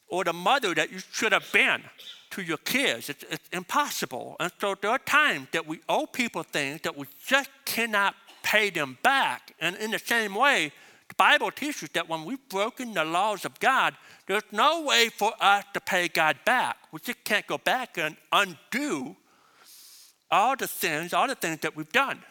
or 0.08 0.24
the 0.24 0.32
mother 0.32 0.74
that 0.74 0.92
you 0.92 0.98
should 1.10 1.32
have 1.32 1.50
been 1.52 1.82
to 2.30 2.42
your 2.42 2.58
kids. 2.58 3.08
It's, 3.08 3.24
it's 3.30 3.48
impossible. 3.52 4.36
And 4.38 4.52
so 4.60 4.74
there 4.80 4.90
are 4.90 4.98
times 4.98 5.48
that 5.52 5.66
we 5.66 5.80
owe 5.88 6.06
people 6.06 6.42
things 6.42 6.80
that 6.82 6.96
we 6.96 7.06
just 7.26 7.50
cannot 7.64 8.14
pay 8.52 8.68
them 8.68 8.98
back. 9.02 9.54
And 9.60 9.76
in 9.76 9.90
the 9.92 9.98
same 9.98 10.34
way, 10.34 10.72
the 11.08 11.14
Bible 11.14 11.50
teaches 11.50 11.88
that 11.94 12.08
when 12.08 12.24
we've 12.24 12.48
broken 12.50 12.92
the 12.92 13.04
laws 13.04 13.46
of 13.46 13.58
God, 13.60 13.94
there's 14.26 14.42
no 14.52 14.82
way 14.82 15.08
for 15.08 15.32
us 15.40 15.64
to 15.72 15.80
pay 15.80 16.08
God 16.08 16.36
back. 16.44 16.76
We 16.92 17.00
just 17.00 17.24
can't 17.24 17.46
go 17.46 17.56
back 17.56 17.96
and 17.96 18.14
undo 18.30 19.16
all 20.30 20.54
the 20.56 20.68
sins, 20.68 21.14
all 21.14 21.26
the 21.26 21.34
things 21.34 21.60
that 21.60 21.74
we've 21.74 21.92
done. 21.92 22.22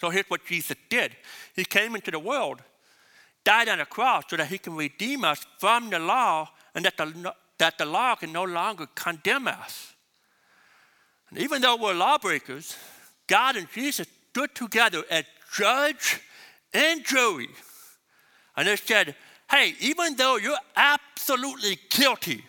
So 0.00 0.10
here's 0.10 0.28
what 0.28 0.44
Jesus 0.44 0.76
did 0.90 1.16
He 1.54 1.64
came 1.64 1.94
into 1.94 2.10
the 2.10 2.18
world, 2.18 2.60
died 3.44 3.68
on 3.68 3.78
the 3.78 3.84
cross 3.84 4.24
so 4.28 4.36
that 4.36 4.48
He 4.48 4.58
can 4.58 4.74
redeem 4.74 5.24
us 5.24 5.46
from 5.58 5.90
the 5.90 6.00
law 6.00 6.48
and 6.74 6.84
that 6.84 6.96
the, 6.96 7.34
that 7.58 7.78
the 7.78 7.84
law 7.84 8.16
can 8.16 8.32
no 8.32 8.42
longer 8.42 8.86
condemn 8.96 9.46
us. 9.46 9.94
And 11.30 11.38
even 11.38 11.62
though 11.62 11.76
we're 11.76 11.94
lawbreakers, 11.94 12.76
God 13.28 13.56
and 13.56 13.70
Jesus 13.70 14.08
stood 14.32 14.54
together 14.54 15.04
as 15.10 15.24
judge 15.54 16.20
and 16.72 17.04
jury. 17.04 17.48
And 18.56 18.66
they 18.66 18.76
said, 18.76 19.14
hey, 19.50 19.74
even 19.80 20.16
though 20.16 20.36
you're 20.36 20.56
absolutely 20.74 21.78
guilty, 21.90 22.44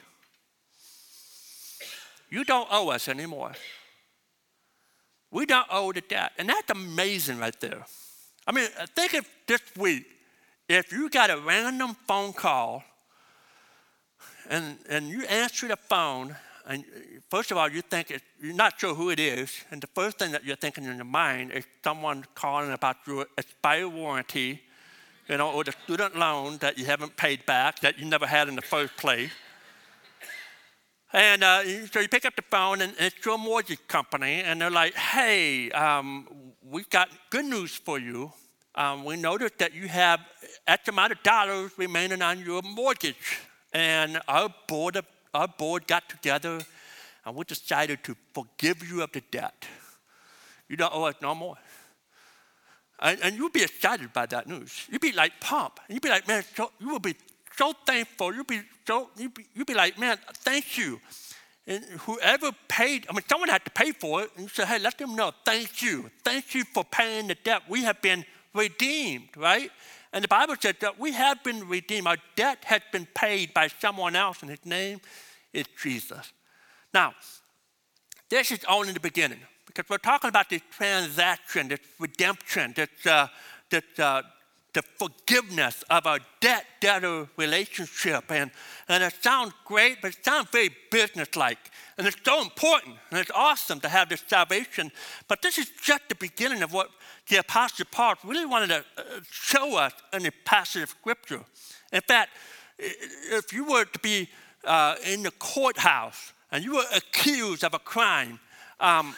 you 2.29 2.45
don't 2.45 2.67
owe 2.71 2.89
us 2.89 3.09
anymore. 3.09 3.51
We 5.29 5.45
don't 5.45 5.67
owe 5.69 5.91
the 5.91 6.01
debt. 6.01 6.31
And 6.37 6.47
that's 6.47 6.71
amazing 6.71 7.39
right 7.39 7.59
there. 7.59 7.85
I 8.47 8.53
mean, 8.53 8.67
think 8.95 9.13
of 9.15 9.27
this 9.47 9.61
week 9.77 10.05
if 10.69 10.91
you 10.91 11.09
got 11.09 11.29
a 11.29 11.37
random 11.37 11.95
phone 12.07 12.31
call 12.31 12.83
and, 14.49 14.77
and 14.89 15.09
you 15.09 15.25
answer 15.25 15.67
the 15.67 15.75
phone, 15.75 16.35
and 16.67 16.85
first 17.29 17.51
of 17.51 17.57
all, 17.57 17.69
you 17.69 17.81
think 17.81 18.11
it, 18.11 18.21
you're 18.41 18.53
not 18.53 18.79
sure 18.79 18.93
who 18.93 19.09
it 19.09 19.19
is, 19.19 19.51
and 19.71 19.81
the 19.81 19.87
first 19.87 20.19
thing 20.19 20.31
that 20.31 20.45
you're 20.45 20.55
thinking 20.55 20.85
in 20.85 20.95
your 20.95 21.05
mind 21.05 21.51
is 21.51 21.65
someone 21.83 22.25
calling 22.35 22.71
about 22.71 22.97
your 23.05 23.25
expired 23.37 23.89
warranty, 23.89 24.61
you 25.27 25.37
know, 25.37 25.51
or 25.51 25.63
the 25.63 25.73
student 25.83 26.15
loan 26.15 26.57
that 26.59 26.77
you 26.77 26.85
haven't 26.85 27.15
paid 27.17 27.45
back 27.45 27.79
that 27.79 27.99
you 27.99 28.05
never 28.05 28.27
had 28.27 28.47
in 28.47 28.55
the 28.55 28.61
first 28.61 28.95
place. 28.97 29.31
And 31.11 31.43
uh, 31.43 31.63
so 31.91 31.99
you 31.99 32.07
pick 32.07 32.25
up 32.25 32.35
the 32.35 32.41
phone, 32.41 32.81
and 32.81 32.93
it's 32.97 33.23
your 33.23 33.37
mortgage 33.37 33.87
company, 33.87 34.41
and 34.41 34.59
they're 34.59 34.71
like, 34.71 34.95
hey, 34.95 35.69
um, 35.71 36.27
we've 36.63 36.89
got 36.89 37.09
good 37.29 37.45
news 37.45 37.75
for 37.75 37.99
you. 37.99 38.31
Um, 38.73 39.05
we 39.05 39.15
noticed 39.15 39.59
that 39.59 39.75
you 39.75 39.87
have 39.87 40.19
X 40.65 40.87
amount 40.87 41.11
of 41.11 41.21
dollars 41.21 41.71
remaining 41.77 42.23
on 42.23 42.39
your 42.39 42.63
mortgage. 42.63 43.39
And 43.73 44.19
our 44.27 44.49
board, 44.67 44.95
of, 44.95 45.05
our 45.33 45.47
board 45.47 45.87
got 45.87 46.07
together 46.09 46.59
and 47.25 47.35
we 47.35 47.43
decided 47.45 48.03
to 48.03 48.15
forgive 48.33 48.87
you 48.87 49.01
of 49.01 49.11
the 49.11 49.21
debt. 49.31 49.65
You 50.67 50.77
don't 50.77 50.93
owe 50.93 51.05
us 51.05 51.15
no 51.21 51.33
more. 51.35 51.55
And, 52.99 53.19
and 53.21 53.35
you'll 53.35 53.49
be 53.49 53.63
excited 53.63 54.13
by 54.13 54.25
that 54.27 54.47
news. 54.47 54.87
You'll 54.89 54.99
be 54.99 55.11
like 55.11 55.39
pumped. 55.39 55.79
You'll 55.89 55.99
be 55.99 56.09
like, 56.09 56.27
man, 56.27 56.43
so, 56.55 56.71
you 56.79 56.89
will 56.89 56.99
be 56.99 57.15
so 57.55 57.73
thankful. 57.85 58.33
You'll 58.33 58.45
be 58.45 58.61
so 58.85 59.09
you'll 59.17 59.31
be, 59.31 59.45
you'll 59.53 59.65
be 59.65 59.73
like, 59.73 59.97
man, 59.97 60.17
thank 60.37 60.77
you. 60.77 60.99
And 61.65 61.83
whoever 62.01 62.51
paid, 62.67 63.07
I 63.09 63.13
mean, 63.13 63.23
someone 63.29 63.49
had 63.49 63.63
to 63.65 63.71
pay 63.71 63.91
for 63.91 64.23
it. 64.23 64.31
And 64.35 64.43
you 64.43 64.49
say, 64.49 64.65
hey, 64.65 64.79
let 64.79 64.97
them 64.97 65.15
know, 65.15 65.31
thank 65.45 65.81
you. 65.81 66.09
Thank 66.23 66.53
you 66.53 66.65
for 66.65 66.83
paying 66.83 67.27
the 67.27 67.35
debt. 67.35 67.61
We 67.69 67.83
have 67.83 68.01
been 68.01 68.25
redeemed, 68.53 69.29
right? 69.37 69.71
And 70.13 70.23
the 70.23 70.27
Bible 70.27 70.55
says 70.59 70.75
that 70.81 70.99
we 70.99 71.11
have 71.11 71.43
been 71.43 71.67
redeemed. 71.67 72.07
Our 72.07 72.17
debt 72.35 72.59
has 72.65 72.81
been 72.91 73.07
paid 73.15 73.53
by 73.53 73.67
someone 73.67 74.15
else, 74.15 74.41
and 74.41 74.49
his 74.49 74.63
name 74.63 75.01
is 75.51 75.65
Jesus. 75.81 76.31
Now, 76.93 77.13
this 78.29 78.51
is 78.51 78.63
only 78.69 78.93
the 78.93 78.99
beginning 78.99 79.39
because 79.65 79.89
we're 79.89 79.97
talking 79.97 80.29
about 80.29 80.49
this 80.49 80.61
transaction, 80.71 81.67
this 81.67 81.79
redemption, 81.99 82.73
this, 82.75 82.89
uh, 83.07 83.27
this 83.69 83.83
uh, 83.97 84.21
the 84.73 84.81
forgiveness 84.81 85.83
of 85.89 86.07
our 86.07 86.19
debt 86.41 86.65
debtor 86.79 87.29
relationship. 87.37 88.31
And, 88.31 88.51
and 88.87 89.03
it 89.03 89.13
sounds 89.21 89.53
great, 89.65 90.01
but 90.01 90.15
it 90.15 90.25
sounds 90.25 90.49
very 90.51 90.69
businesslike. 90.91 91.71
And 91.97 92.07
it's 92.07 92.17
so 92.23 92.41
important, 92.41 92.97
and 93.11 93.19
it's 93.19 93.31
awesome 93.33 93.79
to 93.81 93.89
have 93.89 94.09
this 94.09 94.23
salvation. 94.27 94.91
But 95.27 95.41
this 95.41 95.59
is 95.59 95.71
just 95.81 96.09
the 96.09 96.15
beginning 96.15 96.63
of 96.63 96.73
what 96.73 96.89
the 97.29 97.37
Apostle 97.37 97.85
Paul 97.91 98.15
really 98.23 98.45
wanted 98.45 98.69
to 98.69 98.85
uh, 98.97 99.03
show 99.29 99.77
us 99.77 99.93
in 100.11 100.23
the 100.23 100.31
passage 100.45 100.83
of 100.83 100.89
Scripture. 100.89 101.41
In 101.91 102.01
fact, 102.01 102.31
if 102.77 103.53
you 103.53 103.65
were 103.65 103.85
to 103.85 103.99
be 103.99 104.29
uh, 104.65 104.95
in 105.05 105.23
the 105.23 105.31
courthouse 105.31 106.33
and 106.51 106.63
you 106.63 106.75
were 106.75 106.85
accused 106.95 107.63
of 107.63 107.73
a 107.73 107.79
crime, 107.79 108.39
um, 108.79 109.15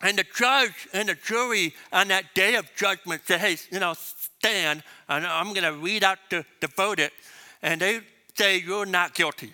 and 0.00 0.18
the 0.18 0.24
judge 0.36 0.88
and 0.92 1.08
the 1.08 1.14
jury 1.14 1.74
on 1.92 2.08
that 2.08 2.34
day 2.34 2.56
of 2.56 2.68
judgment 2.76 3.22
said, 3.26 3.40
hey, 3.40 3.56
you 3.70 3.80
know, 3.80 3.94
stand, 3.94 4.82
and 5.08 5.26
I'm 5.26 5.54
going 5.54 5.62
to 5.62 5.80
read 5.80 6.04
out 6.04 6.18
the, 6.30 6.44
the 6.60 6.68
verdict, 6.68 7.14
and 7.62 7.80
they 7.80 8.00
say 8.34 8.58
you're 8.58 8.86
not 8.86 9.14
guilty. 9.14 9.52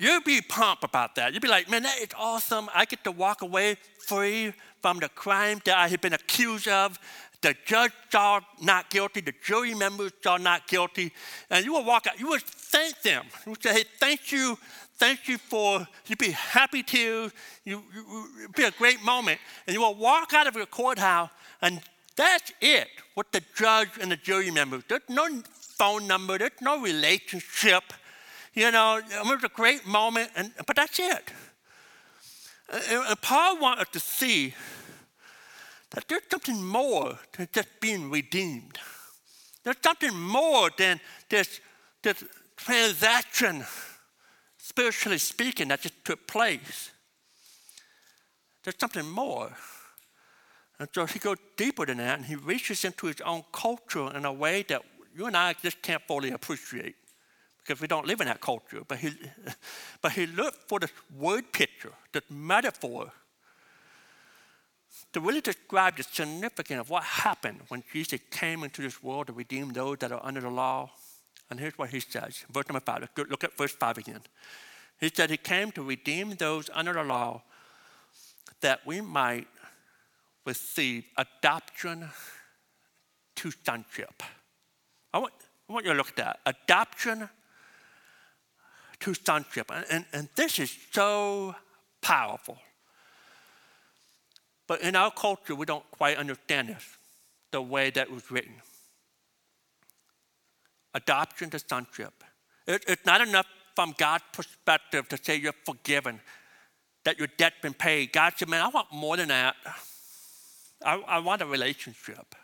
You'd 0.00 0.24
be 0.24 0.40
pumped 0.40 0.82
about 0.82 1.14
that. 1.16 1.34
You'd 1.34 1.42
be 1.42 1.48
like, 1.48 1.68
man, 1.68 1.82
that 1.82 1.98
is 1.98 2.08
awesome. 2.18 2.70
I 2.74 2.86
get 2.86 3.04
to 3.04 3.12
walk 3.12 3.42
away 3.42 3.76
free 3.98 4.54
from 4.80 4.98
the 4.98 5.10
crime 5.10 5.60
that 5.66 5.76
I 5.76 5.88
have 5.88 6.00
been 6.00 6.14
accused 6.14 6.66
of. 6.68 6.98
The 7.42 7.54
judge 7.66 7.92
saw 8.10 8.40
not 8.62 8.88
guilty, 8.88 9.20
the 9.20 9.34
jury 9.44 9.74
members 9.74 10.12
saw 10.22 10.38
not 10.38 10.66
guilty, 10.68 11.12
and 11.50 11.64
you 11.64 11.74
will 11.74 11.84
walk 11.84 12.06
out, 12.06 12.18
you 12.18 12.28
will 12.28 12.38
thank 12.42 13.00
them. 13.02 13.26
You 13.44 13.52
would 13.52 13.62
say, 13.62 13.74
hey, 13.74 13.84
thank 13.98 14.32
you, 14.32 14.58
thank 14.96 15.28
you 15.28 15.36
for, 15.36 15.86
you'd 16.06 16.18
be 16.18 16.30
happy 16.30 16.82
to, 16.82 17.30
you, 17.64 17.82
you, 17.94 18.26
it'd 18.44 18.56
be 18.56 18.64
a 18.64 18.70
great 18.70 19.02
moment. 19.02 19.38
And 19.66 19.74
you 19.74 19.80
will 19.80 19.94
walk 19.94 20.32
out 20.32 20.46
of 20.46 20.54
your 20.54 20.66
courthouse, 20.66 21.30
and 21.60 21.80
that's 22.16 22.52
it 22.60 22.88
with 23.16 23.30
the 23.32 23.42
judge 23.54 23.90
and 24.00 24.12
the 24.12 24.16
jury 24.16 24.50
members. 24.50 24.82
There's 24.88 25.00
no 25.08 25.42
phone 25.78 26.06
number, 26.06 26.38
there's 26.38 26.60
no 26.60 26.80
relationship. 26.80 27.84
You 28.60 28.70
know, 28.70 28.98
it 28.98 29.24
was 29.24 29.42
a 29.42 29.48
great 29.48 29.86
moment, 29.86 30.32
and, 30.36 30.52
but 30.66 30.76
that's 30.76 30.98
it. 30.98 31.32
And 32.90 33.22
Paul 33.22 33.58
wanted 33.58 33.90
to 33.92 34.00
see 34.00 34.52
that 35.92 36.06
there's 36.06 36.24
something 36.30 36.62
more 36.62 37.18
than 37.34 37.48
just 37.54 37.68
being 37.80 38.10
redeemed. 38.10 38.76
There's 39.64 39.78
something 39.82 40.14
more 40.14 40.68
than 40.76 41.00
this, 41.30 41.58
this 42.02 42.22
transaction, 42.54 43.64
spiritually 44.58 45.16
speaking, 45.16 45.68
that 45.68 45.80
just 45.80 46.04
took 46.04 46.26
place. 46.26 46.90
There's 48.62 48.76
something 48.78 49.08
more. 49.08 49.56
And 50.78 50.86
so 50.92 51.06
he 51.06 51.18
goes 51.18 51.38
deeper 51.56 51.86
than 51.86 51.96
that, 51.96 52.18
and 52.18 52.26
he 52.26 52.34
reaches 52.34 52.84
into 52.84 53.06
his 53.06 53.22
own 53.22 53.42
culture 53.52 54.14
in 54.14 54.26
a 54.26 54.32
way 54.34 54.66
that 54.68 54.82
you 55.16 55.24
and 55.24 55.34
I 55.34 55.54
just 55.54 55.80
can't 55.80 56.02
fully 56.06 56.32
appreciate 56.32 56.96
because 57.62 57.80
we 57.80 57.86
don't 57.86 58.06
live 58.06 58.20
in 58.20 58.26
that 58.26 58.40
culture. 58.40 58.82
But 58.86 58.98
he, 58.98 59.12
but 60.02 60.12
he 60.12 60.26
looked 60.26 60.68
for 60.68 60.80
this 60.80 60.92
word 61.16 61.52
picture, 61.52 61.92
this 62.12 62.24
metaphor, 62.30 63.12
to 65.12 65.20
really 65.20 65.40
describe 65.40 65.96
the 65.96 66.02
significance 66.02 66.80
of 66.80 66.90
what 66.90 67.02
happened 67.02 67.60
when 67.68 67.82
Jesus 67.92 68.20
came 68.30 68.62
into 68.64 68.82
this 68.82 69.02
world 69.02 69.26
to 69.28 69.32
redeem 69.32 69.72
those 69.72 69.98
that 69.98 70.12
are 70.12 70.24
under 70.24 70.40
the 70.40 70.50
law. 70.50 70.90
And 71.48 71.58
here's 71.58 71.76
what 71.76 71.90
he 71.90 72.00
says, 72.00 72.44
verse 72.50 72.68
number 72.68 72.80
five. 72.80 73.08
Look 73.16 73.44
at 73.44 73.56
verse 73.56 73.72
five 73.72 73.98
again. 73.98 74.20
He 75.00 75.10
said 75.12 75.30
he 75.30 75.36
came 75.36 75.72
to 75.72 75.82
redeem 75.82 76.34
those 76.34 76.70
under 76.72 76.92
the 76.92 77.02
law 77.02 77.42
that 78.60 78.80
we 78.86 79.00
might 79.00 79.48
receive 80.44 81.04
adoption 81.16 82.08
to 83.36 83.50
sonship. 83.64 84.22
I 85.12 85.18
want, 85.18 85.32
I 85.68 85.72
want 85.72 85.86
you 85.86 85.92
to 85.92 85.96
look 85.96 86.10
at 86.10 86.16
that. 86.16 86.40
Adoption 86.46 87.28
to 89.00 89.14
sonship. 89.14 89.70
And, 89.72 89.84
and, 89.90 90.04
and 90.12 90.28
this 90.36 90.58
is 90.58 90.76
so 90.92 91.54
powerful. 92.00 92.58
But 94.66 94.82
in 94.82 94.94
our 94.94 95.10
culture, 95.10 95.54
we 95.54 95.66
don't 95.66 95.88
quite 95.90 96.16
understand 96.16 96.68
this 96.68 96.96
the 97.50 97.60
way 97.60 97.90
that 97.90 98.08
it 98.08 98.12
was 98.12 98.30
written. 98.30 98.54
Adoption 100.94 101.50
to 101.50 101.58
sonship. 101.58 102.22
It, 102.66 102.84
it's 102.86 103.04
not 103.04 103.20
enough 103.20 103.46
from 103.74 103.94
God's 103.98 104.24
perspective 104.32 105.08
to 105.08 105.18
say 105.22 105.36
you're 105.36 105.54
forgiven, 105.64 106.20
that 107.04 107.18
your 107.18 107.28
debt's 107.38 107.56
been 107.62 107.74
paid. 107.74 108.12
God 108.12 108.34
said, 108.36 108.48
man, 108.48 108.62
I 108.62 108.68
want 108.68 108.92
more 108.92 109.16
than 109.16 109.28
that. 109.28 109.56
I, 110.84 110.96
I 111.06 111.18
want 111.18 111.42
a 111.42 111.46
relationship. 111.46 112.34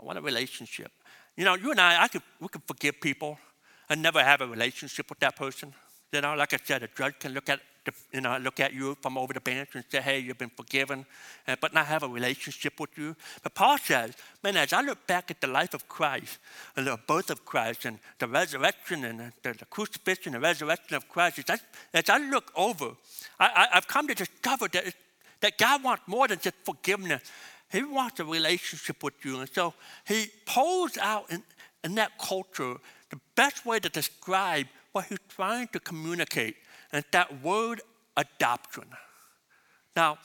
I 0.00 0.04
want 0.04 0.18
a 0.18 0.20
relationship. 0.20 0.92
You 1.36 1.44
know, 1.44 1.54
you 1.54 1.70
and 1.70 1.80
I, 1.80 2.04
I 2.04 2.08
could, 2.08 2.22
we 2.40 2.48
could 2.48 2.62
forgive 2.66 3.00
people 3.00 3.38
and 3.88 4.02
never 4.02 4.22
have 4.22 4.40
a 4.40 4.46
relationship 4.46 5.08
with 5.08 5.20
that 5.20 5.36
person. 5.36 5.72
You 6.12 6.20
know, 6.20 6.34
like 6.34 6.52
I 6.52 6.58
said, 6.62 6.82
a 6.82 6.88
judge 6.88 7.18
can 7.18 7.32
look 7.32 7.48
at 7.48 7.60
the, 7.84 7.92
you 8.12 8.20
know 8.20 8.36
look 8.38 8.60
at 8.60 8.72
you 8.72 8.96
from 9.00 9.18
over 9.18 9.32
the 9.32 9.40
bench 9.40 9.70
and 9.74 9.84
say, 9.90 10.00
"Hey, 10.00 10.20
you've 10.20 10.38
been 10.38 10.50
forgiven," 10.56 11.04
uh, 11.48 11.56
but 11.60 11.74
not 11.74 11.86
have 11.86 12.02
a 12.02 12.08
relationship 12.08 12.78
with 12.78 12.96
you. 12.96 13.16
But 13.42 13.54
Paul 13.54 13.78
says, 13.78 14.14
"Man, 14.42 14.56
as 14.56 14.72
I 14.72 14.82
look 14.82 15.06
back 15.06 15.30
at 15.30 15.40
the 15.40 15.46
life 15.46 15.74
of 15.74 15.88
Christ 15.88 16.38
and 16.76 16.86
the 16.86 16.98
birth 17.08 17.30
of 17.30 17.44
Christ 17.44 17.84
and 17.84 17.98
the 18.18 18.28
resurrection 18.28 19.04
and 19.04 19.32
the, 19.42 19.54
the 19.54 19.64
crucifixion 19.64 20.34
and 20.34 20.42
resurrection 20.42 20.94
of 20.96 21.08
Christ, 21.08 21.40
as 21.40 21.50
I, 21.50 21.58
as 21.98 22.08
I 22.08 22.18
look 22.18 22.52
over, 22.54 22.92
I, 23.40 23.68
have 23.72 23.88
come 23.88 24.06
to 24.08 24.14
discover 24.14 24.68
that 24.68 24.94
that 25.40 25.58
God 25.58 25.82
wants 25.82 26.02
more 26.06 26.28
than 26.28 26.38
just 26.38 26.56
forgiveness. 26.64 27.22
He 27.70 27.82
wants 27.82 28.20
a 28.20 28.24
relationship 28.24 29.02
with 29.02 29.14
you. 29.24 29.40
And 29.40 29.48
so 29.52 29.74
he 30.06 30.26
pulls 30.46 30.96
out 30.98 31.30
in, 31.30 31.42
in 31.82 31.94
that 31.96 32.18
culture 32.18 32.76
the 33.12 33.20
best 33.36 33.64
way 33.64 33.78
to 33.78 33.88
describe 33.88 34.66
what 34.92 35.04
he's 35.04 35.18
trying 35.28 35.68
to 35.68 35.78
communicate, 35.78 36.56
is 36.92 37.04
that 37.12 37.42
word 37.42 37.82
adoption. 38.16 38.84
Now, 39.94 40.18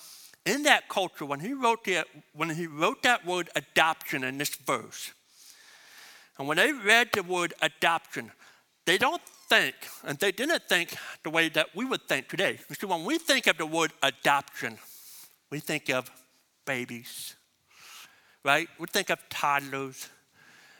in 0.45 0.63
that 0.63 0.87
culture, 0.87 1.25
when 1.25 1.41
he 1.41 1.53
wrote 1.53 1.83
the, 1.83 2.05
when 2.33 2.49
he 2.49 2.65
wrote 2.65 3.03
that 3.03 3.25
word 3.25 3.49
adoption 3.55 4.23
in 4.23 4.37
this 4.37 4.55
verse, 4.55 5.11
and 6.39 6.47
when 6.47 6.57
they 6.57 6.71
read 6.71 7.09
the 7.13 7.23
word 7.23 7.53
adoption, 7.61 8.31
they 8.85 8.97
don't 8.97 9.21
think, 9.49 9.75
and 10.05 10.17
they 10.19 10.31
didn't 10.31 10.63
think 10.69 10.95
the 11.23 11.29
way 11.29 11.49
that 11.49 11.67
we 11.75 11.83
would 11.83 12.07
think 12.07 12.29
today. 12.29 12.57
You 12.69 12.75
see, 12.75 12.87
when 12.87 13.03
we 13.03 13.17
think 13.17 13.47
of 13.47 13.57
the 13.57 13.65
word 13.65 13.91
adoption, 14.01 14.77
we 15.49 15.59
think 15.59 15.89
of 15.89 16.09
babies, 16.65 17.35
right? 18.45 18.69
We 18.79 18.87
think 18.87 19.09
of 19.09 19.19
toddlers. 19.29 20.09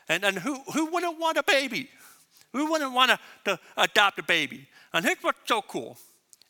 And, 0.10 0.24
and 0.24 0.38
who, 0.40 0.62
who 0.74 0.86
wouldn't 0.86 1.20
want 1.20 1.38
a 1.38 1.44
baby? 1.44 1.90
Who 2.58 2.72
wouldn't 2.72 2.92
want 2.92 3.12
to, 3.12 3.20
to 3.46 3.60
adopt 3.78 4.18
a 4.18 4.24
baby? 4.24 4.68
And 4.92 5.06
here's 5.06 5.22
what's 5.22 5.38
so 5.46 5.62
cool. 5.62 5.96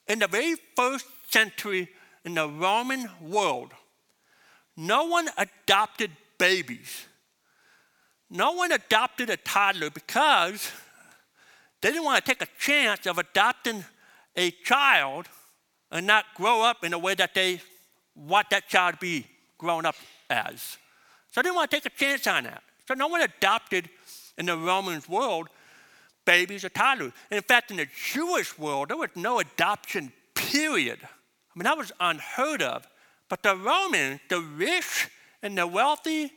In 0.08 0.20
the 0.20 0.28
very 0.28 0.56
first 0.74 1.06
century 1.30 1.90
in 2.24 2.36
the 2.36 2.48
Roman 2.48 3.10
world, 3.20 3.74
no 4.78 5.04
one 5.04 5.28
adopted 5.38 6.12
babies. 6.38 7.08
No 8.30 8.54
one 8.54 8.72
adopted 8.72 9.30
a 9.30 9.36
toddler 9.36 9.90
because 9.90 10.72
they 11.82 11.90
didn't 11.90 12.06
want 12.06 12.24
to 12.24 12.32
take 12.32 12.42
a 12.42 12.48
chance 12.58 13.06
of 13.06 13.18
adopting 13.18 13.84
a 14.38 14.52
child 14.64 15.28
and 15.92 16.08
not 16.08 16.24
grow 16.36 16.62
up 16.62 16.86
in 16.86 16.94
a 16.94 16.98
way 16.98 17.16
that 17.16 17.34
they 17.34 17.60
want 18.16 18.50
that 18.52 18.70
child 18.70 18.94
to 18.94 19.00
be 19.02 19.28
grown 19.58 19.86
up 19.86 19.96
as. 20.30 20.78
So 21.32 21.42
they 21.42 21.50
didn't 21.50 21.58
want 21.58 21.70
to 21.70 21.76
take 21.76 21.86
a 21.86 21.98
chance 21.98 22.26
on 22.28 22.46
that. 22.46 22.64
So 22.88 22.94
no 22.94 23.08
one 23.10 23.20
adopted 23.20 23.90
in 24.38 24.46
the 24.46 24.56
Roman 24.56 25.02
world 25.10 25.50
babies 26.28 26.64
or 26.66 26.70
toddlers. 26.70 27.14
And 27.32 27.38
in 27.38 27.44
fact, 27.44 27.72
in 27.72 27.78
the 27.78 27.88
Jewish 28.14 28.56
world, 28.60 28.90
there 28.90 28.98
was 28.98 29.10
no 29.16 29.40
adoption 29.40 30.12
period. 30.36 31.00
I 31.02 31.54
mean, 31.56 31.64
that 31.64 31.78
was 31.78 31.92
unheard 32.00 32.62
of. 32.62 32.86
But 33.30 33.42
the 33.42 33.56
Romans, 33.56 34.20
the 34.30 34.42
rich 34.42 35.10
and 35.42 35.58
the 35.58 35.66
wealthy, 35.66 36.32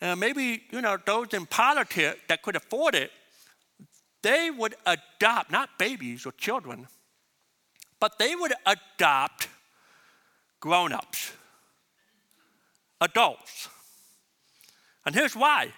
and 0.00 0.18
maybe 0.18 0.62
you 0.70 0.80
know 0.80 0.96
those 1.04 1.34
in 1.34 1.46
politics 1.46 2.18
that 2.28 2.42
could 2.42 2.56
afford 2.56 2.94
it, 2.94 3.10
they 4.22 4.50
would 4.50 4.74
adopt 4.86 5.50
not 5.50 5.78
babies 5.78 6.24
or 6.24 6.32
children, 6.32 6.86
but 8.00 8.18
they 8.18 8.34
would 8.34 8.54
adopt 8.64 9.48
grown 10.60 10.92
ups, 10.92 11.32
adults. 13.00 13.68
And 15.04 15.14
here's 15.14 15.36
why 15.36 15.72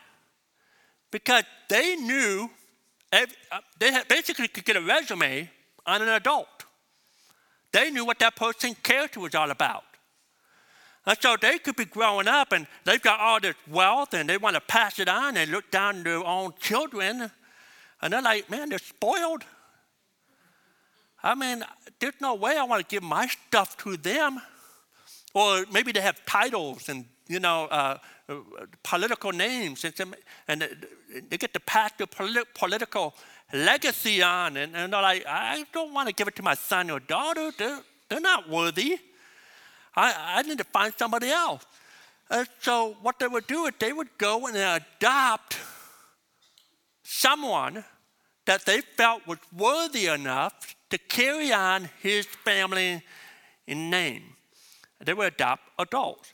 because 1.10 1.44
they 1.68 1.96
knew, 1.96 2.50
they 3.78 3.98
basically 4.08 4.48
could 4.48 4.64
get 4.64 4.76
a 4.76 4.80
resume 4.80 5.50
on 5.86 6.02
an 6.02 6.08
adult. 6.08 6.48
They 7.72 7.90
knew 7.90 8.04
what 8.04 8.18
that 8.20 8.36
person's 8.36 8.76
character 8.82 9.20
was 9.20 9.34
all 9.34 9.50
about. 9.50 9.84
And 11.06 11.16
so 11.20 11.36
they 11.40 11.58
could 11.58 11.76
be 11.76 11.84
growing 11.84 12.26
up 12.26 12.52
and 12.52 12.66
they've 12.84 13.00
got 13.00 13.20
all 13.20 13.38
this 13.38 13.54
wealth 13.68 14.12
and 14.12 14.28
they 14.28 14.38
want 14.38 14.54
to 14.54 14.60
pass 14.60 14.98
it 14.98 15.08
on 15.08 15.36
and 15.36 15.50
look 15.50 15.70
down 15.70 16.02
their 16.02 16.24
own 16.24 16.52
children. 16.58 17.30
And 18.02 18.12
they're 18.12 18.22
like, 18.22 18.50
man, 18.50 18.70
they're 18.70 18.78
spoiled. 18.78 19.44
I 21.22 21.34
mean, 21.34 21.62
there's 22.00 22.20
no 22.20 22.34
way 22.34 22.56
I 22.56 22.64
want 22.64 22.86
to 22.86 22.92
give 22.92 23.04
my 23.04 23.28
stuff 23.28 23.76
to 23.78 23.96
them. 23.96 24.40
Or 25.32 25.64
maybe 25.70 25.92
they 25.92 26.00
have 26.00 26.24
titles 26.26 26.88
and, 26.88 27.04
you 27.28 27.40
know, 27.40 27.66
uh, 27.66 27.98
political 28.82 29.32
names 29.32 29.84
and, 30.48 30.68
they 31.30 31.38
get 31.38 31.54
to 31.54 31.60
pass 31.60 31.92
the 31.96 32.06
political 32.54 33.14
legacy 33.52 34.22
on. 34.22 34.56
And, 34.56 34.76
and 34.76 34.92
they're 34.92 35.02
like, 35.02 35.24
I 35.26 35.64
don't 35.72 35.94
want 35.94 36.08
to 36.08 36.14
give 36.14 36.28
it 36.28 36.36
to 36.36 36.42
my 36.42 36.54
son 36.54 36.90
or 36.90 37.00
daughter. 37.00 37.50
They're, 37.56 37.80
they're 38.08 38.20
not 38.20 38.48
worthy. 38.48 38.98
I, 39.94 40.34
I 40.38 40.42
need 40.42 40.58
to 40.58 40.64
find 40.64 40.92
somebody 40.98 41.30
else. 41.30 41.64
And 42.28 42.46
so 42.60 42.96
what 43.02 43.18
they 43.18 43.28
would 43.28 43.46
do 43.46 43.66
is 43.66 43.72
they 43.78 43.92
would 43.92 44.18
go 44.18 44.46
and 44.46 44.56
adopt 44.56 45.56
someone 47.02 47.84
that 48.46 48.64
they 48.64 48.80
felt 48.80 49.26
was 49.26 49.38
worthy 49.56 50.06
enough 50.06 50.74
to 50.90 50.98
carry 50.98 51.52
on 51.52 51.88
his 52.02 52.26
family 52.26 53.02
in 53.66 53.90
name. 53.90 54.22
They 55.04 55.14
would 55.14 55.32
adopt 55.32 55.62
adults. 55.78 56.32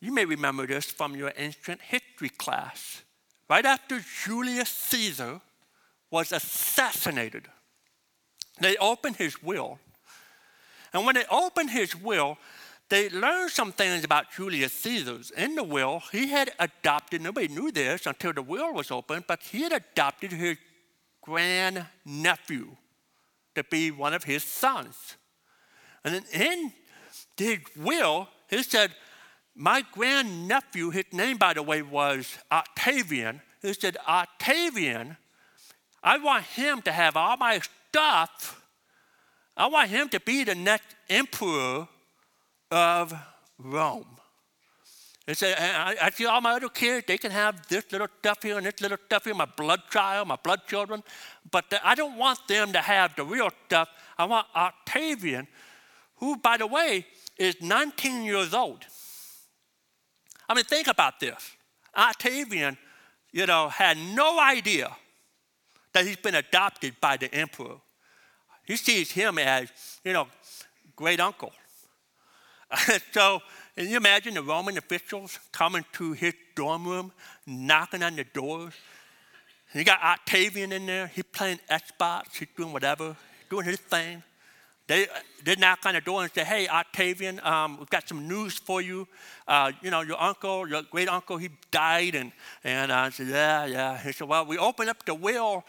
You 0.00 0.12
may 0.12 0.24
remember 0.24 0.66
this 0.66 0.86
from 0.86 1.16
your 1.16 1.32
ancient 1.36 1.80
history 1.80 2.28
class. 2.28 3.02
Right 3.50 3.64
after 3.64 4.00
Julius 4.24 4.68
Caesar 4.68 5.40
was 6.10 6.32
assassinated, 6.32 7.48
they 8.60 8.76
opened 8.76 9.16
his 9.16 9.42
will. 9.42 9.78
And 10.92 11.04
when 11.04 11.14
they 11.16 11.24
opened 11.30 11.70
his 11.70 11.94
will, 11.96 12.38
they 12.88 13.10
learned 13.10 13.50
some 13.50 13.72
things 13.72 14.04
about 14.04 14.30
Julius 14.30 14.72
Caesar. 14.72 15.18
In 15.36 15.54
the 15.54 15.62
will, 15.62 16.02
he 16.12 16.28
had 16.28 16.52
adopted, 16.58 17.20
nobody 17.20 17.48
knew 17.48 17.70
this 17.70 18.06
until 18.06 18.32
the 18.32 18.42
will 18.42 18.72
was 18.72 18.90
opened, 18.90 19.24
but 19.26 19.42
he 19.42 19.62
had 19.62 19.72
adopted 19.72 20.32
his 20.32 20.56
grandnephew 21.22 22.76
to 23.54 23.64
be 23.64 23.90
one 23.90 24.14
of 24.14 24.24
his 24.24 24.42
sons. 24.42 25.16
And 26.04 26.22
in 26.32 26.72
his 27.36 27.58
will, 27.76 28.28
he 28.48 28.62
said, 28.62 28.94
My 29.60 29.84
grandnephew, 29.90 30.90
his 30.90 31.06
name, 31.10 31.36
by 31.36 31.52
the 31.52 31.64
way, 31.64 31.82
was 31.82 32.38
Octavian. 32.52 33.40
He 33.60 33.72
said, 33.72 33.96
Octavian, 34.06 35.16
I 36.00 36.18
want 36.18 36.44
him 36.44 36.80
to 36.82 36.92
have 36.92 37.16
all 37.16 37.36
my 37.36 37.60
stuff. 37.88 38.62
I 39.56 39.66
want 39.66 39.90
him 39.90 40.08
to 40.10 40.20
be 40.20 40.44
the 40.44 40.54
next 40.54 40.94
emperor 41.10 41.88
of 42.70 43.12
Rome. 43.58 44.06
He 45.26 45.34
said, 45.34 45.56
I, 45.58 45.96
I 46.02 46.10
see 46.10 46.26
all 46.26 46.40
my 46.40 46.52
other 46.52 46.68
kids, 46.68 47.06
they 47.08 47.18
can 47.18 47.32
have 47.32 47.66
this 47.66 47.90
little 47.90 48.06
stuff 48.20 48.40
here 48.40 48.58
and 48.58 48.64
this 48.64 48.80
little 48.80 48.96
stuff 49.06 49.24
here, 49.24 49.34
my 49.34 49.44
blood 49.44 49.82
child, 49.90 50.28
my 50.28 50.36
blood 50.36 50.60
children, 50.68 51.02
but 51.50 51.64
I 51.82 51.96
don't 51.96 52.16
want 52.16 52.46
them 52.46 52.72
to 52.74 52.80
have 52.80 53.16
the 53.16 53.24
real 53.24 53.50
stuff. 53.66 53.88
I 54.16 54.24
want 54.24 54.46
Octavian, 54.54 55.48
who, 56.18 56.36
by 56.36 56.58
the 56.58 56.68
way, 56.68 57.06
is 57.36 57.60
19 57.60 58.22
years 58.22 58.54
old. 58.54 58.86
I 60.48 60.54
mean, 60.54 60.64
think 60.64 60.86
about 60.86 61.20
this. 61.20 61.56
Octavian, 61.96 62.78
you 63.32 63.46
know, 63.46 63.68
had 63.68 63.98
no 63.98 64.40
idea 64.40 64.90
that 65.92 66.06
he's 66.06 66.16
been 66.16 66.36
adopted 66.36 66.94
by 67.00 67.16
the 67.16 67.32
emperor. 67.34 67.76
He 68.64 68.76
sees 68.76 69.10
him 69.10 69.38
as, 69.38 69.70
you 70.04 70.12
know, 70.12 70.28
great 70.96 71.20
uncle. 71.20 71.52
so, 73.12 73.40
can 73.76 73.88
you 73.88 73.96
imagine 73.96 74.34
the 74.34 74.42
Roman 74.42 74.76
officials 74.76 75.38
coming 75.52 75.84
to 75.94 76.12
his 76.12 76.34
dorm 76.54 76.86
room, 76.86 77.12
knocking 77.46 78.02
on 78.02 78.16
the 78.16 78.24
doors? 78.24 78.74
You 79.74 79.84
got 79.84 80.02
Octavian 80.02 80.72
in 80.72 80.86
there. 80.86 81.06
He's 81.08 81.24
playing 81.24 81.60
Xbox. 81.70 82.36
He's 82.36 82.48
doing 82.56 82.72
whatever, 82.72 83.16
doing 83.50 83.66
his 83.66 83.78
thing. 83.78 84.22
They 84.88 85.06
did 85.44 85.60
knock 85.60 85.84
on 85.84 85.94
the 85.94 86.00
door 86.00 86.22
and 86.22 86.32
say, 86.32 86.44
Hey, 86.44 86.66
Octavian, 86.66 87.40
um, 87.44 87.76
we've 87.78 87.90
got 87.90 88.08
some 88.08 88.26
news 88.26 88.58
for 88.58 88.80
you. 88.80 89.06
Uh, 89.46 89.70
you 89.82 89.90
know, 89.90 90.00
your 90.00 90.20
uncle, 90.20 90.66
your 90.66 90.82
great 90.82 91.08
uncle, 91.08 91.36
he 91.36 91.50
died. 91.70 92.14
And, 92.14 92.32
and 92.64 92.90
I 92.90 93.10
said, 93.10 93.28
Yeah, 93.28 93.66
yeah. 93.66 93.98
He 93.98 94.12
said, 94.12 94.26
Well, 94.26 94.46
we 94.46 94.56
opened 94.58 94.90
up 94.90 95.04
the 95.04 95.14
will. 95.14 95.62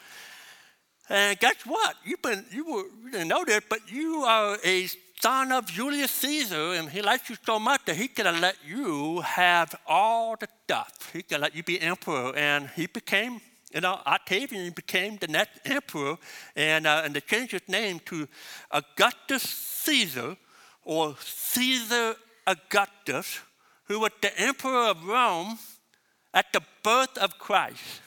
And 1.09 1.37
guess 1.39 1.55
what? 1.65 1.95
You've 2.05 2.21
been, 2.21 2.45
you, 2.51 2.65
were, 2.65 2.83
you 3.03 3.11
didn't 3.11 3.27
know 3.27 3.43
this, 3.43 3.61
but 3.67 3.91
you 3.91 4.23
are 4.23 4.57
a 4.63 4.87
son 5.19 5.51
of 5.51 5.65
Julius 5.65 6.11
Caesar, 6.11 6.73
and 6.73 6.87
he 6.89 7.01
likes 7.01 7.29
you 7.29 7.35
so 7.43 7.59
much 7.59 7.83
that 7.85 7.97
he 7.97 8.07
could 8.07 8.25
have 8.25 8.39
let 8.39 8.55
you 8.65 9.19
have 9.21 9.75
all 9.85 10.37
the 10.37 10.47
stuff. 10.63 11.09
He 11.11 11.23
could 11.23 11.41
let 11.41 11.53
you 11.55 11.63
be 11.63 11.81
emperor. 11.81 12.33
And 12.37 12.69
he 12.75 12.87
became 12.87 13.41
you 13.71 13.81
know, 13.81 13.99
Octavian 14.05 14.71
became 14.71 15.17
the 15.17 15.27
next 15.27 15.59
emperor, 15.65 16.17
and, 16.55 16.87
uh, 16.87 17.03
and 17.05 17.13
they 17.13 17.21
changed 17.21 17.51
his 17.51 17.67
name 17.67 17.99
to 18.05 18.27
Augustus 18.71 19.43
Caesar, 19.43 20.37
or 20.83 21.15
Caesar 21.19 22.15
Augustus, 22.47 23.39
who 23.85 23.99
was 23.99 24.11
the 24.21 24.39
emperor 24.39 24.87
of 24.87 25.05
Rome 25.05 25.59
at 26.33 26.51
the 26.51 26.61
birth 26.83 27.17
of 27.17 27.37
Christ. 27.37 28.01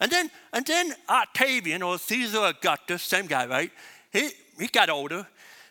And 0.00 0.12
then, 0.12 0.30
and 0.52 0.64
then 0.64 0.94
Octavian, 1.08 1.82
or 1.82 1.98
Caesar 1.98 2.38
Augustus, 2.38 3.02
same 3.02 3.26
guy, 3.26 3.46
right? 3.46 3.72
He, 4.12 4.30
he 4.58 4.68
got 4.68 4.90
older, 4.90 5.26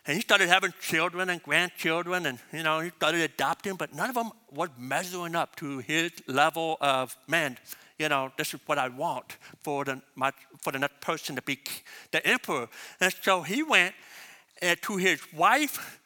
and 0.06 0.16
he 0.16 0.20
started 0.20 0.48
having 0.48 0.72
children 0.80 1.30
and 1.30 1.42
grandchildren, 1.42 2.26
and 2.26 2.38
you 2.52 2.62
know, 2.62 2.80
he 2.80 2.90
started 2.90 3.22
adopting, 3.22 3.76
but 3.76 3.94
none 3.94 4.10
of 4.10 4.14
them 4.14 4.32
was 4.50 4.68
measuring 4.78 5.34
up 5.34 5.56
to 5.56 5.78
his 5.78 6.12
level 6.26 6.76
of 6.82 7.16
man 7.26 7.56
you 7.98 8.08
know, 8.08 8.30
this 8.36 8.54
is 8.54 8.60
what 8.66 8.78
I 8.78 8.88
want 8.88 9.36
for 9.62 9.84
the, 9.84 10.00
my, 10.14 10.32
for 10.60 10.72
the 10.72 10.78
next 10.78 11.00
person 11.00 11.34
to 11.36 11.42
be 11.42 11.58
the 12.12 12.24
emperor. 12.26 12.68
And 13.00 13.12
so 13.22 13.42
he 13.42 13.62
went 13.62 13.94
uh, 14.62 14.76
to 14.82 14.96
his 14.96 15.20
wife, 15.32 16.00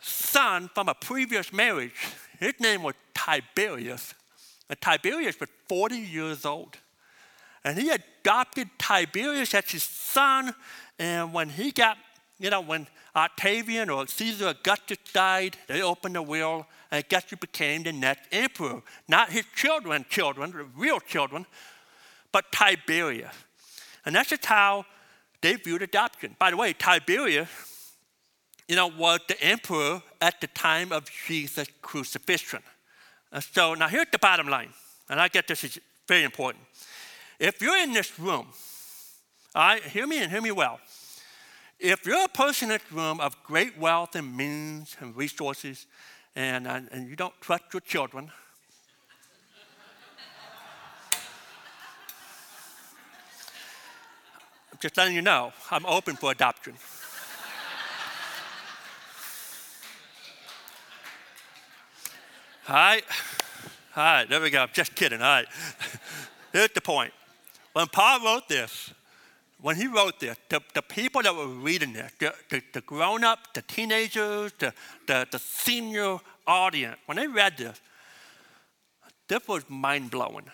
son 0.00 0.70
from 0.74 0.88
a 0.88 0.94
previous 0.94 1.52
marriage. 1.52 1.94
His 2.38 2.54
name 2.60 2.82
was 2.82 2.94
Tiberius. 3.14 4.14
And 4.68 4.80
Tiberius 4.80 5.40
was 5.40 5.48
40 5.68 5.96
years 5.96 6.44
old. 6.44 6.76
And 7.64 7.78
he 7.78 7.90
adopted 7.90 8.68
Tiberius 8.78 9.54
as 9.54 9.70
his 9.70 9.82
son. 9.82 10.54
And 10.98 11.32
when 11.32 11.48
he 11.48 11.72
got, 11.72 11.96
you 12.38 12.50
know, 12.50 12.60
when 12.60 12.86
Octavian 13.16 13.90
or 13.90 14.06
Caesar 14.06 14.48
Augustus 14.48 14.98
died, 15.12 15.56
they 15.66 15.82
opened 15.82 16.14
the 16.14 16.22
will 16.22 16.66
and 16.90 17.04
Augustus 17.04 17.38
became 17.38 17.82
the 17.82 17.92
next 17.92 18.28
emperor. 18.32 18.82
Not 19.08 19.30
his 19.30 19.44
children, 19.54 20.06
children, 20.08 20.70
real 20.76 21.00
children, 21.00 21.46
but 22.32 22.50
Tiberius. 22.52 23.34
And 24.04 24.14
that's 24.14 24.30
just 24.30 24.46
how 24.46 24.86
they 25.40 25.54
viewed 25.56 25.82
adoption. 25.82 26.36
By 26.38 26.50
the 26.50 26.56
way, 26.56 26.72
Tiberius, 26.72 27.48
you 28.66 28.76
know, 28.76 28.86
was 28.86 29.20
the 29.28 29.40
emperor 29.42 30.02
at 30.20 30.40
the 30.40 30.46
time 30.48 30.92
of 30.92 31.10
Jesus' 31.26 31.68
crucifixion. 31.82 32.62
And 33.32 33.42
so 33.42 33.74
now 33.74 33.88
here's 33.88 34.06
the 34.10 34.18
bottom 34.18 34.48
line, 34.48 34.70
and 35.08 35.20
I 35.20 35.28
get 35.28 35.46
this 35.46 35.64
is 35.64 35.78
very 36.06 36.24
important. 36.24 36.64
If 37.38 37.60
you're 37.60 37.76
in 37.76 37.92
this 37.92 38.18
room, 38.18 38.46
all 39.54 39.62
right, 39.62 39.82
hear 39.82 40.06
me 40.06 40.22
and 40.22 40.30
hear 40.30 40.40
me 40.40 40.50
well. 40.50 40.80
If 41.78 42.06
you're 42.06 42.24
a 42.24 42.28
person 42.28 42.70
in 42.70 42.78
this 42.78 42.92
room 42.92 43.20
of 43.20 43.40
great 43.44 43.78
wealth 43.78 44.16
and 44.16 44.36
means 44.36 44.96
and 45.00 45.14
resources, 45.16 45.86
and, 46.38 46.68
uh, 46.68 46.80
and 46.92 47.08
you 47.08 47.16
don't 47.16 47.34
trust 47.40 47.64
your 47.72 47.80
children. 47.80 48.30
I'm 54.70 54.78
just 54.78 54.96
letting 54.96 55.16
you 55.16 55.22
know, 55.22 55.52
I'm 55.72 55.84
open 55.84 56.14
for 56.14 56.30
adoption. 56.30 56.74
All 62.68 62.74
right. 62.76 63.02
All 63.96 64.04
right, 64.04 64.28
there 64.28 64.40
we 64.40 64.50
go. 64.50 64.66
Just 64.72 64.94
kidding. 64.94 65.20
All 65.20 65.26
right. 65.26 65.48
Here's 66.52 66.70
the 66.70 66.80
point. 66.80 67.12
When 67.72 67.88
Paul 67.88 68.24
wrote 68.24 68.48
this, 68.48 68.92
when 69.60 69.76
he 69.76 69.86
wrote 69.86 70.20
this, 70.20 70.36
the, 70.48 70.60
the 70.74 70.82
people 70.82 71.22
that 71.22 71.34
were 71.34 71.46
reading 71.46 71.92
this, 71.92 72.12
the, 72.18 72.32
the, 72.48 72.62
the 72.72 72.80
grown 72.82 73.24
up, 73.24 73.54
the 73.54 73.62
teenagers, 73.62 74.52
the, 74.58 74.72
the, 75.06 75.26
the 75.30 75.38
senior 75.38 76.18
audience, 76.46 76.96
when 77.06 77.16
they 77.16 77.26
read 77.26 77.56
this, 77.56 77.80
this 79.28 79.46
was 79.48 79.68
mind 79.68 80.10
blowing. 80.10 80.46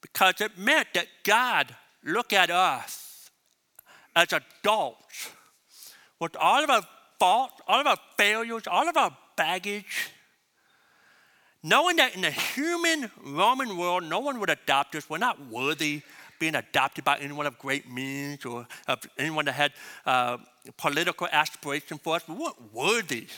Because 0.00 0.40
it 0.40 0.58
meant 0.58 0.88
that 0.94 1.06
God 1.24 1.74
looked 2.04 2.32
at 2.32 2.50
us 2.50 3.30
as 4.16 4.32
adults 4.32 5.30
with 6.18 6.36
all 6.36 6.64
of 6.64 6.68
our 6.68 6.82
faults, 7.18 7.54
all 7.68 7.80
of 7.80 7.86
our 7.86 7.98
failures, 8.18 8.64
all 8.66 8.88
of 8.88 8.96
our 8.96 9.16
baggage, 9.36 10.10
knowing 11.62 11.96
that 11.96 12.16
in 12.16 12.22
the 12.22 12.30
human 12.30 13.08
Roman 13.24 13.76
world, 13.76 14.02
no 14.02 14.18
one 14.18 14.40
would 14.40 14.50
adopt 14.50 14.96
us. 14.96 15.08
We're 15.08 15.18
not 15.18 15.46
worthy 15.46 16.02
being 16.42 16.56
adopted 16.56 17.04
by 17.04 17.16
anyone 17.18 17.46
of 17.46 17.56
great 17.56 17.88
means 17.88 18.44
or 18.44 18.66
of 18.88 18.98
anyone 19.16 19.44
that 19.44 19.52
had 19.52 19.72
uh, 20.04 20.36
political 20.76 21.28
aspiration 21.30 21.98
for 21.98 22.16
us. 22.16 22.26
We 22.26 22.34
weren't 22.34 22.74
worthy 22.74 23.28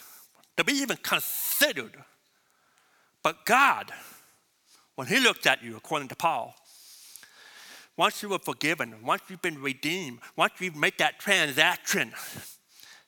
to 0.56 0.64
be 0.64 0.72
even 0.72 0.96
considered. 1.02 1.94
But 3.22 3.44
God, 3.44 3.92
when 4.94 5.06
He 5.06 5.20
looked 5.20 5.46
at 5.46 5.62
you, 5.62 5.76
according 5.76 6.08
to 6.08 6.16
Paul, 6.16 6.54
once 7.94 8.22
you 8.22 8.30
were 8.30 8.38
forgiven, 8.38 8.94
once 9.04 9.20
you've 9.28 9.42
been 9.42 9.60
redeemed, 9.60 10.20
once 10.34 10.54
you've 10.58 10.74
made 10.74 10.96
that 10.96 11.18
transaction, 11.18 12.10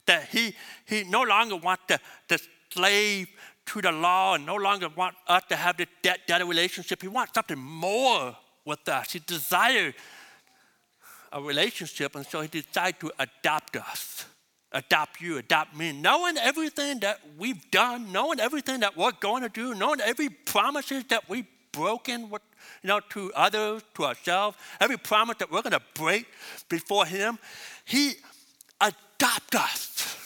that 0.05 0.29
He, 0.29 0.55
he 0.85 1.05
no 1.05 1.23
longer 1.23 1.57
wants 1.57 1.85
the, 1.89 1.99
the 2.29 2.39
slave 2.69 3.29
to 3.65 3.81
the 3.81 3.93
law 3.93 4.35
and 4.35 4.45
no 4.45 4.57
longer 4.57 4.91
wants 4.95 5.17
us 5.27 5.43
to 5.49 5.57
have 5.57 5.79
this 5.79 5.89
debt 6.03 6.21
debtor 6.27 6.45
relationship. 6.45 7.01
He 7.01 7.09
wants 7.09 7.33
something 7.33 7.59
more 7.59 8.37
with 8.67 8.87
us. 8.89 9.13
He 9.13 9.21
desired 9.21 9.95
a 11.33 11.41
relationship, 11.41 12.15
and 12.15 12.27
so 12.27 12.41
he 12.41 12.49
decided 12.49 13.01
to 13.01 13.13
adopt 13.19 13.77
us, 13.77 14.27
adopt 14.73 15.21
you, 15.21 15.39
adopt 15.39 15.77
me, 15.77 15.93
knowing 15.93 16.37
everything 16.37 17.01
that 17.01 17.21
we've 17.39 17.71
done, 17.71 18.13
knowing 18.13 18.41
everything 18.41 18.81
that 18.81 18.97
we're 18.97 19.13
going 19.13 19.43
to 19.43 19.49
do, 19.49 19.75
knowing 19.75 20.01
every 20.01 20.29
promises 20.29 21.05
that 21.09 21.29
we've 21.29 21.47
broken 21.73 22.31
with, 22.31 22.43
you 22.83 22.89
know, 22.89 23.01
to 23.11 23.33
others, 23.35 23.83
to 23.95 24.05
ourselves, 24.05 24.57
every 24.81 24.97
promise 24.97 25.37
that 25.39 25.51
we're 25.51 25.63
going 25.63 25.73
to 25.73 25.83
break 25.95 26.27
before 26.69 27.07
him. 27.07 27.39
He 27.85 28.15
adopt 28.81 29.55
us. 29.55 30.17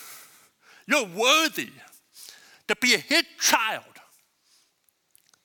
You're 0.87 1.07
worthy 1.07 1.71
to 2.69 2.77
be 2.81 2.97
his 2.97 3.25
child, 3.41 3.85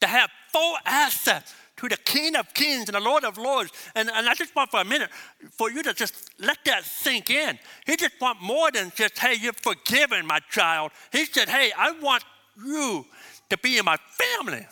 to 0.01 0.07
have 0.07 0.29
full 0.51 0.75
access 0.85 1.53
to 1.77 1.89
the 1.89 1.97
King 1.97 2.35
of 2.35 2.53
Kings 2.53 2.87
and 2.87 2.95
the 2.95 2.99
Lord 2.99 3.23
of 3.23 3.37
Lords. 3.37 3.71
And, 3.95 4.09
and 4.09 4.29
I 4.29 4.33
just 4.33 4.55
want 4.55 4.71
for 4.71 4.81
a 4.81 4.85
minute 4.85 5.09
for 5.51 5.69
you 5.69 5.83
to 5.83 5.93
just 5.93 6.31
let 6.39 6.57
that 6.65 6.85
sink 6.85 7.29
in. 7.29 7.59
He 7.85 7.95
just 7.95 8.19
want 8.21 8.41
more 8.41 8.71
than 8.71 8.91
just, 8.95 9.17
hey, 9.19 9.35
you're 9.39 9.53
forgiven, 9.53 10.25
my 10.25 10.39
child. 10.49 10.91
He 11.11 11.25
said, 11.25 11.49
hey, 11.49 11.71
I 11.77 11.91
want 11.99 12.23
you 12.63 13.05
to 13.49 13.57
be 13.57 13.77
in 13.77 13.85
my 13.85 13.97
family. 14.09 14.65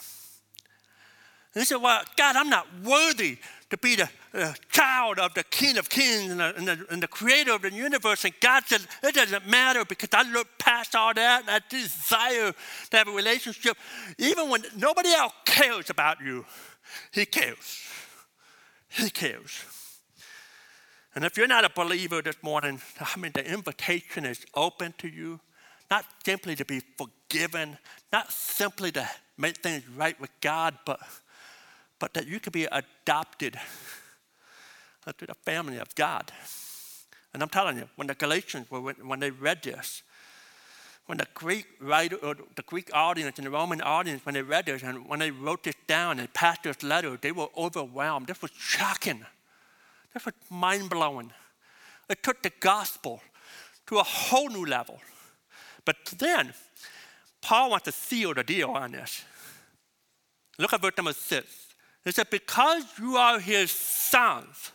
And 1.56 1.62
he 1.62 1.66
said, 1.66 1.78
well, 1.78 2.02
God, 2.18 2.36
I'm 2.36 2.50
not 2.50 2.68
worthy 2.84 3.38
to 3.70 3.78
be 3.78 3.96
the 3.96 4.10
uh, 4.34 4.54
child 4.70 5.20
of 5.20 5.34
the 5.36 5.44
King 5.44 5.78
of 5.78 5.90
Kings 5.90 6.32
and 6.32 6.40
the, 6.40 6.56
and, 6.56 6.68
the, 6.68 6.86
and 6.90 7.04
the, 7.04 7.08
creator 7.08 7.54
of 7.54 7.62
the 7.62 7.72
universe. 7.72 8.24
And 8.26 8.34
God 8.40 8.64
said, 8.66 8.82
it 9.04 9.14
doesn't 9.14 9.48
matter 9.48 9.86
because 9.86 10.10
I 10.14 10.24
look 10.32 10.48
past 10.58 10.96
all 10.96 11.14
that 11.14 11.42
and 11.42 11.50
I 11.50 11.60
desire 11.70 12.54
to 12.90 12.98
have 12.98 13.08
a 13.08 13.12
relationship. 13.12 13.78
Even 14.18 14.50
when 14.50 14.64
nobody 14.76 15.10
else 15.10 15.34
cares 15.46 15.92
about 15.92 16.22
you, 16.22 16.46
He 17.12 17.26
cares. 17.26 17.82
He 18.90 19.10
cares. 19.10 19.66
And 21.16 21.24
if 21.24 21.38
you're 21.38 21.48
not 21.48 21.66
a 21.66 21.70
believer 21.70 22.22
this 22.22 22.42
morning, 22.42 22.82
I 23.00 23.20
mean, 23.20 23.32
the 23.34 23.46
invitation 23.46 24.26
is 24.26 24.46
open 24.56 24.94
to 24.98 25.08
you, 25.08 25.40
not 25.92 26.06
simply 26.26 26.56
to 26.56 26.66
be 26.66 26.82
forgiven, 26.98 27.78
not 28.12 28.32
simply 28.32 28.92
to 28.94 29.08
make 29.38 29.58
things 29.58 29.84
right 29.96 30.20
with 30.20 30.32
God, 30.42 30.78
but 30.86 31.00
but 32.04 32.14
that 32.16 32.28
you 32.28 32.38
could 32.38 32.52
be 32.52 32.66
adopted 32.66 33.58
to 35.06 35.26
the 35.26 35.34
family 35.46 35.78
of 35.78 35.96
God. 35.96 36.34
And 37.34 37.42
I'm 37.42 37.48
telling 37.48 37.78
you, 37.78 37.88
when 37.96 38.08
the 38.08 38.14
Galatians, 38.14 38.68
when 38.70 39.22
they 39.22 39.32
read 39.32 39.64
this, 39.64 40.04
when 41.06 41.18
the 41.18 41.28
Greek 41.34 41.66
writer, 41.80 42.16
or 42.18 42.36
the 42.56 42.62
Greek 42.64 42.90
audience 42.94 43.38
and 43.38 43.46
the 43.46 43.52
Roman 43.52 43.82
audience, 43.82 44.26
when 44.26 44.34
they 44.34 44.42
read 44.42 44.68
this 44.68 44.84
and 44.84 45.08
when 45.08 45.20
they 45.20 45.32
wrote 45.32 45.64
this 45.64 45.76
down 45.88 46.20
and 46.20 46.34
passed 46.34 46.64
this 46.64 46.82
letter, 46.82 47.18
they 47.22 47.32
were 47.32 47.48
overwhelmed. 47.58 48.28
This 48.28 48.42
was 48.42 48.52
shocking. 48.58 49.26
This 50.14 50.26
was 50.26 50.34
mind 50.50 50.90
blowing. 50.90 51.32
It 52.10 52.24
took 52.24 52.42
the 52.42 52.52
gospel 52.60 53.22
to 53.88 53.98
a 53.98 54.04
whole 54.04 54.50
new 54.50 54.66
level. 54.66 55.00
But 55.86 55.98
then, 56.18 56.54
Paul 57.42 57.72
wants 57.72 57.86
to 57.86 57.92
seal 57.92 58.34
the 58.34 58.44
deal 58.44 58.70
on 58.72 58.94
this. 58.94 59.26
Look 60.58 60.72
at 60.72 60.82
verse 60.82 60.94
number 60.96 61.14
six. 61.14 61.68
He 62.06 62.12
said, 62.12 62.30
Because 62.30 62.84
you 63.00 63.18
are 63.18 63.40
his 63.40 63.72
sons, 63.72 64.72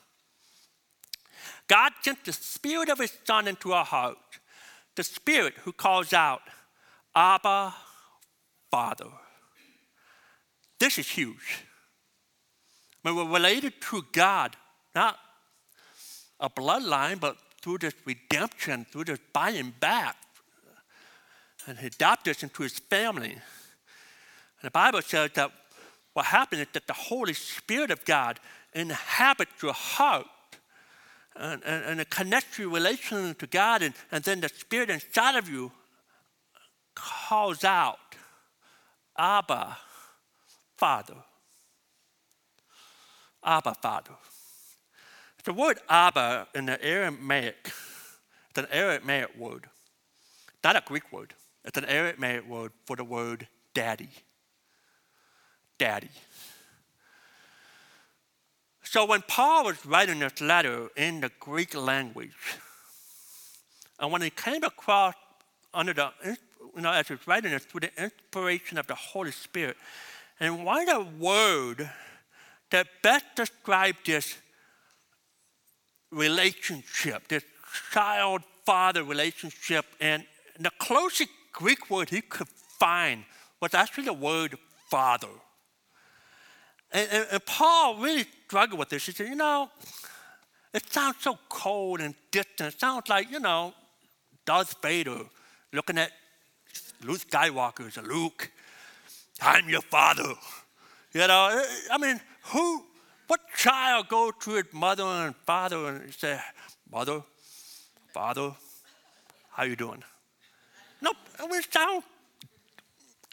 God 1.68 1.92
sent 2.00 2.24
the 2.24 2.32
Spirit 2.32 2.88
of 2.88 2.98
His 2.98 3.12
Son 3.24 3.46
into 3.46 3.72
our 3.72 3.84
heart, 3.84 4.16
the 4.98 5.04
Spirit 5.04 5.54
who 5.62 5.72
calls 5.72 6.12
out, 6.12 6.42
Abba, 7.14 7.72
Father. 8.68 9.06
This 10.80 10.98
is 10.98 11.08
huge. 11.08 11.64
When 13.02 13.14
we're 13.14 13.32
related 13.32 13.74
to 13.90 14.02
God, 14.10 14.56
not 14.96 15.16
a 16.40 16.50
bloodline, 16.50 17.20
but 17.20 17.36
through 17.62 17.78
this 17.78 17.94
redemption, 18.04 18.86
through 18.90 19.04
this 19.04 19.20
buying 19.32 19.72
back, 19.78 20.16
and 21.68 21.78
He 21.78 21.86
adopted 21.86 22.34
us 22.34 22.42
into 22.42 22.64
His 22.64 22.80
family. 22.80 23.30
And 23.30 24.64
the 24.64 24.72
Bible 24.72 25.02
says 25.02 25.30
that 25.34 25.52
what 26.12 26.26
happens 26.26 26.62
is 26.62 26.68
that 26.72 26.88
the 26.88 26.92
Holy 26.92 27.34
Spirit 27.34 27.92
of 27.92 28.04
God 28.04 28.40
inhabits 28.74 29.62
your 29.62 29.74
heart 29.74 30.26
and, 31.38 31.62
and, 31.64 32.00
and 32.00 32.10
connects 32.10 32.58
you 32.58 32.70
relationally 32.70 33.36
to 33.38 33.46
God, 33.46 33.82
and, 33.82 33.94
and 34.10 34.24
then 34.24 34.40
the 34.40 34.48
Spirit 34.48 34.90
inside 34.90 35.36
of 35.36 35.48
you 35.48 35.72
calls 36.94 37.64
out, 37.64 37.98
Abba, 39.16 39.76
Father. 40.76 41.14
Abba, 43.44 43.74
Father. 43.74 44.12
The 45.44 45.52
word 45.52 45.78
Abba 45.88 46.48
in 46.54 46.66
the 46.66 46.84
Aramaic, 46.84 47.56
it's 48.50 48.58
an 48.58 48.66
Aramaic 48.70 49.36
word, 49.38 49.66
not 50.62 50.76
a 50.76 50.82
Greek 50.84 51.10
word. 51.10 51.34
It's 51.64 51.78
an 51.78 51.84
Aramaic 51.86 52.48
word 52.48 52.72
for 52.86 52.96
the 52.96 53.04
word 53.04 53.46
daddy. 53.74 54.10
Daddy. 55.78 56.10
So 58.90 59.04
when 59.04 59.20
Paul 59.20 59.64
was 59.64 59.84
writing 59.84 60.20
this 60.20 60.40
letter 60.40 60.88
in 60.96 61.20
the 61.20 61.30
Greek 61.40 61.74
language, 61.74 62.56
and 64.00 64.10
when 64.10 64.22
he 64.22 64.30
came 64.30 64.64
across 64.64 65.14
under 65.74 65.92
the, 65.92 66.10
you 66.74 66.80
know, 66.80 66.90
as 66.90 67.06
he 67.06 67.12
was 67.12 67.26
writing 67.26 67.52
it 67.52 67.60
through 67.60 67.80
the 67.80 68.02
inspiration 68.02 68.78
of 68.78 68.86
the 68.86 68.94
Holy 68.94 69.30
Spirit, 69.30 69.76
and 70.40 70.64
what 70.64 70.88
a 70.88 71.00
word 71.00 71.90
that 72.70 72.86
best 73.02 73.26
described 73.36 74.06
this 74.06 74.38
relationship, 76.10 77.28
this 77.28 77.44
child 77.92 78.40
father 78.64 79.04
relationship. 79.04 79.84
And 80.00 80.24
the 80.58 80.70
closest 80.78 81.28
Greek 81.52 81.90
word 81.90 82.08
he 82.08 82.22
could 82.22 82.48
find 82.48 83.24
was 83.60 83.74
actually 83.74 84.04
the 84.04 84.14
word 84.14 84.56
father. 84.88 85.28
And, 86.92 87.08
and, 87.10 87.26
and, 87.32 87.44
Paul 87.44 87.96
really 87.96 88.24
struggled 88.46 88.78
with 88.78 88.88
this. 88.88 89.06
He 89.06 89.12
said, 89.12 89.28
you 89.28 89.34
know, 89.34 89.70
it 90.72 90.90
sounds 90.90 91.16
so 91.20 91.38
cold 91.48 92.00
and 92.00 92.14
distant. 92.30 92.74
It 92.74 92.80
sounds 92.80 93.08
like, 93.08 93.30
you 93.30 93.40
know, 93.40 93.74
Darth 94.46 94.74
Vader 94.82 95.18
looking 95.72 95.98
at 95.98 96.10
Luke 97.04 97.20
Skywalker 97.20 97.86
as 97.86 97.96
Luke, 98.04 98.50
I'm 99.40 99.68
your 99.68 99.82
father. 99.82 100.34
You 101.12 101.26
know, 101.26 101.48
eh, 101.52 101.58
eh, 101.58 101.64
I 101.92 101.98
mean, 101.98 102.20
who, 102.44 102.84
what 103.26 103.40
child 103.56 104.08
go 104.08 104.30
to 104.30 104.50
his 104.52 104.64
mother 104.72 105.04
and 105.04 105.34
father 105.46 105.88
and 105.88 106.12
say, 106.14 106.38
mother, 106.90 107.22
father, 108.12 108.52
how 109.50 109.64
you 109.64 109.76
doing? 109.76 110.02
No, 111.00 111.12
I 111.38 111.46
mean, 111.46 111.60
it 111.60 111.70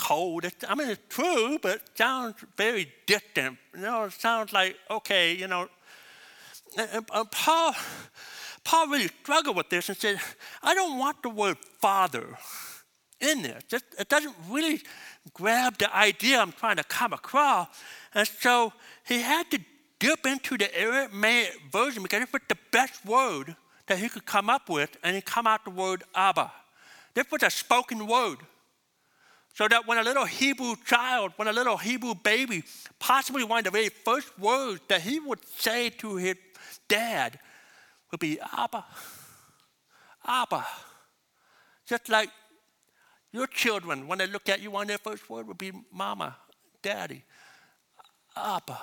cold. 0.05 0.45
I 0.67 0.75
mean, 0.75 0.89
it's 0.89 1.01
true, 1.09 1.57
but 1.61 1.77
it 1.77 1.81
sounds 1.95 2.35
very 2.55 2.91
distant. 3.07 3.57
You 3.73 3.81
know, 3.81 4.03
it 4.03 4.13
sounds 4.13 4.53
like, 4.53 4.75
okay, 4.89 5.33
you 5.33 5.47
know. 5.47 5.67
And, 6.77 7.05
and 7.11 7.31
Paul, 7.31 7.73
Paul 8.63 8.87
really 8.87 9.07
struggled 9.23 9.57
with 9.57 9.69
this 9.69 9.89
and 9.89 9.97
said, 9.97 10.19
I 10.61 10.75
don't 10.75 10.99
want 10.99 11.23
the 11.23 11.29
word 11.29 11.57
father 11.79 12.37
in 13.19 13.41
this. 13.41 13.63
It, 13.71 13.83
it 13.97 14.09
doesn't 14.09 14.35
really 14.49 14.81
grab 15.33 15.79
the 15.79 15.95
idea 15.95 16.39
I'm 16.39 16.51
trying 16.51 16.77
to 16.77 16.83
come 16.83 17.13
across. 17.13 17.67
And 18.13 18.27
so 18.27 18.73
he 19.07 19.21
had 19.21 19.49
to 19.51 19.59
dip 19.97 20.25
into 20.27 20.57
the 20.57 20.69
Aramaic 20.79 21.57
version 21.71 22.03
because 22.03 22.21
it 22.21 22.31
was 22.31 22.41
the 22.47 22.57
best 22.71 23.03
word 23.05 23.55
that 23.87 23.97
he 23.97 24.09
could 24.09 24.25
come 24.25 24.49
up 24.49 24.69
with, 24.69 24.97
and 25.03 25.15
he 25.15 25.21
come 25.21 25.47
out 25.47 25.63
the 25.63 25.71
word 25.71 26.03
Abba. 26.13 26.51
This 27.15 27.25
was 27.31 27.43
a 27.43 27.49
spoken 27.49 28.05
word. 28.05 28.37
So 29.55 29.69
that 29.69 29.87
when 29.87 29.97
a 29.97 30.03
little 30.03 30.25
Hebrew 30.25 30.75
child, 30.85 31.31
when 31.37 31.47
a 31.47 31.53
little 31.53 31.77
Hebrew 31.77 32.13
baby, 32.13 32.65
possibly 32.99 33.45
one 33.45 33.59
of 33.59 33.63
the 33.63 33.71
very 33.71 33.87
first 33.87 34.37
words 34.37 34.81
that 34.89 34.99
he 34.99 35.21
would 35.21 35.39
say 35.57 35.89
to 35.91 36.17
his 36.17 36.35
dad 36.89 37.39
would 38.11 38.19
be 38.19 38.37
Abba, 38.57 38.83
Abba. 40.27 40.65
Just 41.87 42.09
like 42.09 42.29
your 43.31 43.47
children, 43.47 44.07
when 44.07 44.17
they 44.17 44.27
look 44.27 44.49
at 44.49 44.59
you, 44.61 44.71
one 44.71 44.81
of 44.81 44.87
their 44.89 44.97
first 44.97 45.29
word 45.29 45.47
would 45.47 45.57
be 45.57 45.71
Mama, 45.89 46.35
Daddy, 46.81 47.23
Abba. 48.35 48.77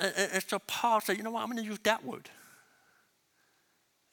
And, 0.00 0.42
so 0.46 0.58
Paul 0.58 1.02
said, 1.02 1.18
you 1.18 1.22
know 1.22 1.32
what, 1.32 1.42
I'm 1.42 1.50
going 1.50 1.62
to 1.62 1.68
use 1.68 1.80
that 1.82 2.02
word. 2.02 2.30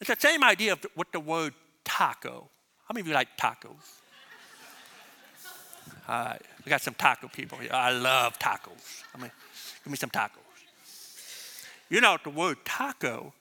It's 0.02 0.10
the 0.10 0.18
same 0.20 0.44
idea 0.44 0.74
of 0.74 0.86
what 0.96 1.08
the 1.14 1.22
word 1.22 1.54
taco. 1.86 2.50
How 2.86 2.94
many 2.94 3.02
of 3.02 3.08
you 3.08 3.14
like 3.14 3.38
tacos? 3.38 4.02
Right, 6.10 6.42
we 6.66 6.72
got 6.72 6.82
some 6.82 6.96
taco 6.96 7.28
people 7.28 7.60
here. 7.60 7.70
I 7.72 7.92
love 7.92 8.40
tacos. 8.40 9.04
I 9.14 9.20
mean, 9.20 9.32
give 9.84 9.92
me 9.92 9.98
some 9.98 10.10
tacos. 10.10 10.40
You 11.88 12.02
know, 12.02 12.18
the 12.24 12.32
word 12.32 12.58
taco, 12.66 13.32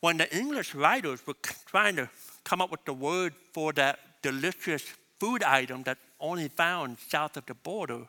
when 0.00 0.18
the 0.18 0.36
English 0.36 0.74
writers 0.74 1.26
were 1.26 1.36
trying 1.64 1.96
to 1.96 2.10
come 2.44 2.60
up 2.60 2.70
with 2.70 2.84
the 2.84 2.92
word 2.92 3.32
for 3.54 3.72
that 3.72 3.98
delicious 4.20 4.84
food 5.18 5.42
item 5.42 5.84
that 5.84 5.96
only 6.20 6.48
found 6.48 6.98
south 6.98 7.38
of 7.38 7.46
the 7.46 7.54
border, 7.54 8.06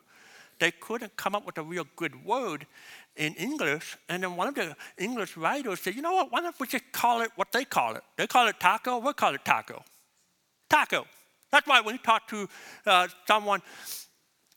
they 0.59 0.71
couldn't 0.71 1.15
come 1.15 1.33
up 1.33 1.45
with 1.45 1.57
a 1.57 1.63
real 1.63 1.87
good 1.95 2.25
word 2.25 2.67
in 3.15 3.35
English. 3.35 3.97
And 4.09 4.21
then 4.21 4.35
one 4.35 4.49
of 4.49 4.55
the 4.55 4.75
English 4.97 5.37
writers 5.37 5.79
said, 5.79 5.95
you 5.95 6.01
know 6.01 6.13
what, 6.13 6.29
why 6.29 6.41
don't 6.41 6.59
we 6.59 6.67
just 6.67 6.91
call 6.91 7.21
it 7.21 7.31
what 7.37 7.53
they 7.53 7.63
call 7.63 7.95
it? 7.95 8.03
They 8.17 8.27
call 8.27 8.47
it 8.49 8.59
taco, 8.59 8.97
we'll 8.97 9.13
call 9.13 9.33
it 9.33 9.45
taco. 9.45 9.81
Taco. 10.69 11.05
That's 11.51 11.67
why 11.67 11.81
when 11.81 11.95
you 11.95 11.99
talk 11.99 12.27
to 12.29 12.49
uh, 12.85 13.07
someone, 13.27 13.61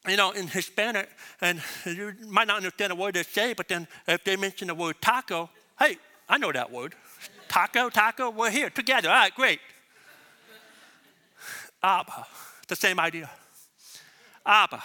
you 0.09 0.17
know, 0.17 0.33
in 0.33 0.49
Hispanic, 0.49 1.09
and 1.41 1.63
you 1.87 2.15
might 2.27 2.47
not 2.47 2.57
understand 2.57 2.93
a 2.93 2.97
word 2.97 3.15
they 3.15 3.23
say, 3.23 3.53
but 3.53 3.69
then 3.69 3.87
if 4.09 4.25
they 4.25 4.37
mention 4.37 4.69
the 4.69 4.75
word 4.75 4.97
taco, 5.01 5.51
hey, 5.79 5.99
I 6.29 6.39
know 6.39 6.53
that 6.53 6.71
word. 6.71 6.95
taco, 7.49 7.91
taco, 7.91 8.31
we're 8.31 8.51
here 8.51 8.71
together. 8.71 9.09
All 9.09 9.15
right, 9.15 9.35
great. 9.35 9.61
Abba, 11.83 12.27
the 12.69 12.77
same 12.77 13.01
idea. 13.01 13.31
Abba, 14.45 14.83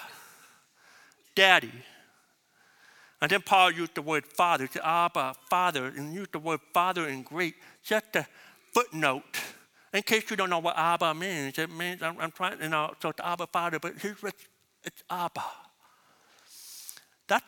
daddy. 1.36 1.72
And 3.22 3.32
then 3.32 3.42
Paul 3.42 3.72
used 3.72 3.96
the 3.96 4.02
word 4.02 4.26
father. 4.26 4.70
Abba, 4.84 5.36
father, 5.50 5.88
and 5.88 6.14
used 6.14 6.34
the 6.34 6.40
word 6.40 6.60
father 6.74 7.08
in 7.08 7.24
Greek, 7.24 7.56
just 7.84 8.16
a 8.16 8.28
footnote 8.74 9.24
in 9.96 10.04
case 10.04 10.30
you 10.30 10.36
don't 10.36 10.50
know 10.50 10.60
what 10.60 10.78
Abba 10.78 11.14
means, 11.14 11.58
it 11.58 11.72
means 11.72 12.02
I'm, 12.02 12.20
I'm 12.20 12.32
trying, 12.32 12.62
you 12.62 12.70
know, 12.70 12.94
so 13.02 13.10
it's 13.10 13.20
Abba 13.22 13.48
Father, 13.48 13.80
but 13.80 13.94
it's, 14.04 14.24
it's 14.84 15.04
Abba. 15.10 15.44
That's 17.28 17.46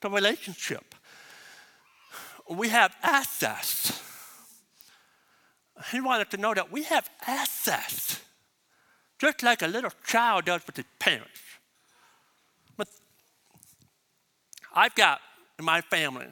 the 0.00 0.08
relationship. 0.08 0.94
We 2.48 2.68
have 2.68 2.94
access. 3.02 4.00
He 5.90 6.00
wanted 6.00 6.30
to 6.30 6.36
know 6.36 6.54
that 6.54 6.70
we 6.70 6.84
have 6.84 7.10
access, 7.26 8.20
just 9.18 9.42
like 9.42 9.62
a 9.62 9.66
little 9.66 9.92
child 10.06 10.44
does 10.44 10.64
with 10.66 10.76
his 10.76 10.84
parents. 11.00 11.40
But 12.76 12.88
I've 14.72 14.94
got 14.94 15.20
in 15.58 15.64
my 15.64 15.80
family, 15.80 16.26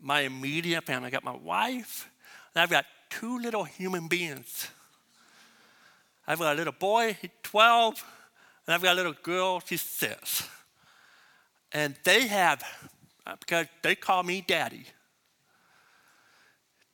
my 0.00 0.22
immediate 0.22 0.84
family, 0.84 1.06
I've 1.06 1.12
got 1.12 1.24
my 1.24 1.36
wife, 1.36 2.10
and 2.54 2.62
I've 2.62 2.70
got 2.70 2.84
two 3.10 3.38
little 3.38 3.64
human 3.64 4.08
beings. 4.08 4.68
I've 6.26 6.38
got 6.38 6.54
a 6.54 6.56
little 6.56 6.74
boy, 6.74 7.16
he's 7.20 7.30
12, 7.42 8.04
and 8.66 8.74
I've 8.74 8.82
got 8.82 8.92
a 8.92 8.96
little 8.96 9.14
girl, 9.22 9.60
she's 9.60 9.82
six. 9.82 10.46
And 11.72 11.96
they 12.04 12.26
have, 12.26 12.62
uh, 13.26 13.36
because 13.40 13.66
they 13.82 13.94
call 13.94 14.22
me 14.22 14.44
daddy, 14.46 14.84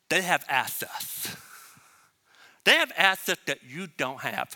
they 0.09 0.21
have 0.21 0.45
access. 0.47 1.35
They 2.63 2.73
have 2.73 2.91
access 2.95 3.37
that 3.45 3.59
you 3.67 3.87
don't 3.97 4.21
have. 4.21 4.55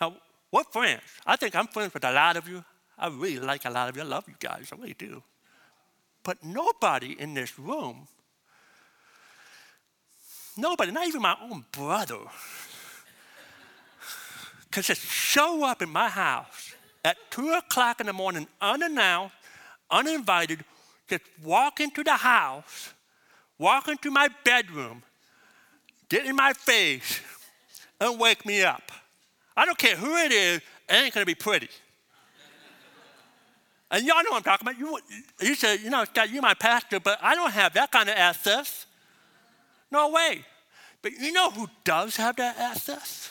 Now, 0.00 0.16
what 0.50 0.72
friends? 0.72 1.02
I 1.26 1.36
think 1.36 1.56
I'm 1.56 1.66
friends 1.66 1.94
with 1.94 2.04
a 2.04 2.12
lot 2.12 2.36
of 2.36 2.48
you. 2.48 2.64
I 2.98 3.08
really 3.08 3.40
like 3.40 3.64
a 3.64 3.70
lot 3.70 3.88
of 3.88 3.96
you. 3.96 4.02
I 4.02 4.06
love 4.06 4.24
you 4.28 4.34
guys, 4.38 4.68
I 4.72 4.76
really 4.76 4.94
do. 4.94 5.22
But 6.22 6.44
nobody 6.44 7.18
in 7.18 7.34
this 7.34 7.58
room 7.58 8.06
Nobody, 10.56 10.92
not 10.92 11.06
even 11.06 11.22
my 11.22 11.36
own 11.40 11.64
brother, 11.72 12.18
could 14.70 14.84
just 14.84 15.02
show 15.02 15.64
up 15.64 15.82
in 15.82 15.90
my 15.90 16.08
house 16.08 16.74
at 17.04 17.16
2 17.30 17.52
o'clock 17.52 18.00
in 18.00 18.06
the 18.06 18.12
morning, 18.12 18.46
unannounced, 18.60 19.34
uninvited, 19.90 20.64
just 21.08 21.22
walk 21.44 21.80
into 21.80 22.02
the 22.02 22.14
house, 22.14 22.92
walk 23.58 23.88
into 23.88 24.10
my 24.10 24.28
bedroom, 24.44 25.02
get 26.08 26.26
in 26.26 26.36
my 26.36 26.52
face, 26.52 27.20
and 28.00 28.18
wake 28.18 28.44
me 28.46 28.62
up. 28.62 28.90
I 29.56 29.66
don't 29.66 29.78
care 29.78 29.96
who 29.96 30.16
it 30.16 30.32
is, 30.32 30.58
it 30.88 30.94
ain't 30.94 31.14
gonna 31.14 31.26
be 31.26 31.34
pretty. 31.34 31.68
and 33.90 34.06
y'all 34.06 34.22
know 34.22 34.30
what 34.30 34.38
I'm 34.38 34.42
talking 34.42 34.68
about. 34.68 34.78
You, 34.78 34.98
you 35.40 35.54
say, 35.54 35.78
you 35.78 35.90
know, 35.90 36.04
Scott, 36.04 36.30
you're 36.30 36.42
my 36.42 36.54
pastor, 36.54 37.00
but 37.00 37.18
I 37.22 37.34
don't 37.34 37.52
have 37.52 37.74
that 37.74 37.90
kind 37.90 38.08
of 38.08 38.16
access. 38.16 38.81
No 39.92 40.08
way. 40.08 40.44
But 41.02 41.12
you 41.12 41.32
know 41.32 41.50
who 41.50 41.68
does 41.84 42.16
have 42.16 42.36
that 42.36 42.58
access? 42.58 43.30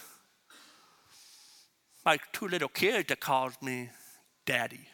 My 2.05 2.19
two 2.31 2.47
little 2.47 2.69
kids 2.69 3.07
that 3.09 3.19
calls 3.19 3.55
me 3.61 3.89
daddy. 4.45 4.87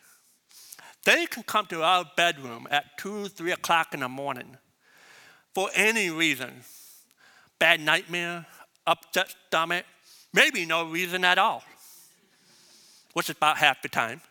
They 1.04 1.26
can 1.26 1.44
come 1.44 1.66
to 1.68 1.84
our 1.84 2.06
bedroom 2.16 2.68
at 2.72 2.98
two, 2.98 3.28
three 3.28 3.52
o'clock 3.52 3.94
in 3.94 4.00
the 4.00 4.10
morning 4.10 4.58
for 5.54 5.70
any 5.74 6.10
reason. 6.10 6.64
Bad 7.60 7.82
nightmare, 7.82 8.46
upset 8.86 9.34
stomach, 9.48 9.86
maybe 10.34 10.66
no 10.66 10.90
reason 10.90 11.26
at 11.26 11.38
all, 11.38 11.64
which 13.14 13.30
is 13.30 13.36
about 13.36 13.58
half 13.58 13.82
the 13.82 13.90
time. 13.90 14.22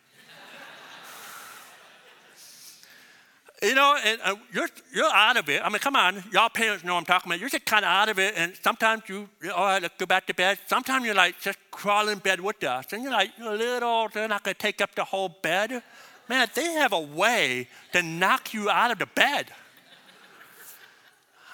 You 3.62 3.74
know, 3.74 3.96
and 4.04 4.20
uh, 4.22 4.34
you're, 4.52 4.68
you're 4.94 5.12
out 5.12 5.38
of 5.38 5.48
it. 5.48 5.62
I 5.64 5.70
mean, 5.70 5.78
come 5.78 5.96
on, 5.96 6.22
y'all 6.30 6.50
parents 6.50 6.84
know 6.84 6.96
I'm 6.96 7.06
talking 7.06 7.30
about. 7.30 7.40
You're 7.40 7.48
just 7.48 7.64
kind 7.64 7.84
of 7.84 7.88
out 7.90 8.08
of 8.10 8.18
it, 8.18 8.34
and 8.36 8.52
sometimes 8.62 9.04
you, 9.08 9.28
all 9.54 9.64
right, 9.64 9.80
let's 9.80 9.94
go 9.96 10.04
back 10.04 10.26
to 10.26 10.34
bed. 10.34 10.58
Sometimes 10.66 11.06
you're 11.06 11.14
like, 11.14 11.40
just 11.40 11.58
crawl 11.70 12.08
in 12.08 12.18
bed 12.18 12.40
with 12.40 12.62
us. 12.64 12.92
And 12.92 13.02
you're 13.02 13.12
like, 13.12 13.30
you're 13.38 13.56
little, 13.56 14.08
they're 14.12 14.28
not 14.28 14.44
going 14.44 14.54
to 14.54 14.60
take 14.60 14.80
up 14.82 14.94
the 14.94 15.04
whole 15.04 15.28
bed. 15.28 15.82
Man, 16.28 16.48
they 16.54 16.72
have 16.72 16.92
a 16.92 17.00
way 17.00 17.68
to 17.92 18.02
knock 18.02 18.52
you 18.52 18.68
out 18.68 18.90
of 18.90 18.98
the 18.98 19.06
bed. 19.06 19.46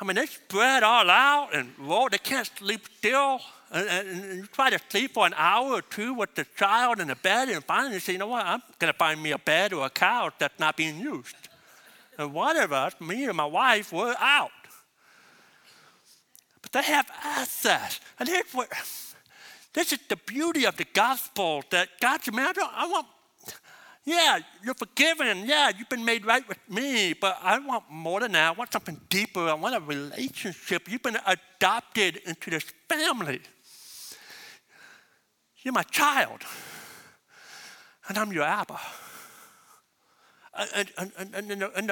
I 0.00 0.04
mean, 0.04 0.16
they 0.16 0.26
spread 0.26 0.82
all 0.82 1.08
out 1.08 1.54
and 1.54 1.72
roll. 1.78 2.08
They 2.08 2.18
can't 2.18 2.50
sleep 2.58 2.80
still. 2.98 3.40
And, 3.70 3.88
and, 3.88 4.08
and, 4.08 4.36
you 4.38 4.46
try 4.46 4.70
to 4.70 4.80
sleep 4.90 5.14
for 5.14 5.24
an 5.24 5.34
hour 5.36 5.74
or 5.74 5.82
two 5.82 6.14
with 6.14 6.34
the 6.34 6.44
child 6.56 6.98
in 6.98 7.08
the 7.08 7.14
bed, 7.14 7.48
and 7.48 7.64
finally 7.64 7.94
you 7.94 8.00
say, 8.00 8.14
you 8.14 8.18
know 8.18 8.26
what, 8.26 8.44
I'm 8.44 8.60
going 8.78 8.92
to 8.92 8.98
find 8.98 9.22
me 9.22 9.30
a 9.30 9.38
bed 9.38 9.72
or 9.72 9.86
a 9.86 9.90
couch 9.90 10.34
that's 10.38 10.58
not 10.58 10.76
being 10.76 10.98
used. 10.98 11.36
And 12.18 12.34
one 12.34 12.56
of 12.56 12.72
us, 12.72 12.94
me 13.00 13.24
and 13.24 13.36
my 13.36 13.46
wife, 13.46 13.92
were 13.92 14.14
out. 14.18 14.50
But 16.60 16.72
they 16.72 16.82
have 16.82 17.10
access. 17.22 18.00
And 18.18 18.28
here's 18.28 18.52
what 18.52 18.68
this 19.72 19.92
is 19.92 19.98
the 20.08 20.16
beauty 20.16 20.66
of 20.66 20.76
the 20.76 20.86
gospel 20.92 21.62
that 21.70 21.88
God's 22.00 22.30
man, 22.30 22.54
I 22.58 22.86
want, 22.86 23.06
yeah, 24.04 24.40
you're 24.62 24.74
forgiven. 24.74 25.46
Yeah, 25.46 25.70
you've 25.76 25.88
been 25.88 26.04
made 26.04 26.26
right 26.26 26.46
with 26.46 26.58
me. 26.68 27.14
But 27.14 27.38
I 27.42 27.58
want 27.58 27.84
more 27.90 28.20
than 28.20 28.32
that. 28.32 28.48
I 28.48 28.50
want 28.52 28.72
something 28.72 29.00
deeper. 29.08 29.40
I 29.40 29.54
want 29.54 29.74
a 29.74 29.80
relationship. 29.80 30.90
You've 30.90 31.02
been 31.02 31.18
adopted 31.26 32.18
into 32.26 32.50
this 32.50 32.64
family. 32.88 33.40
You're 35.62 35.72
my 35.72 35.84
child. 35.84 36.42
And 38.08 38.18
I'm 38.18 38.32
your 38.32 38.44
Abba. 38.44 38.78
And, 40.54 40.90
and, 40.98 41.12
and, 41.18 41.34
and, 41.34 41.62
and, 41.62 41.90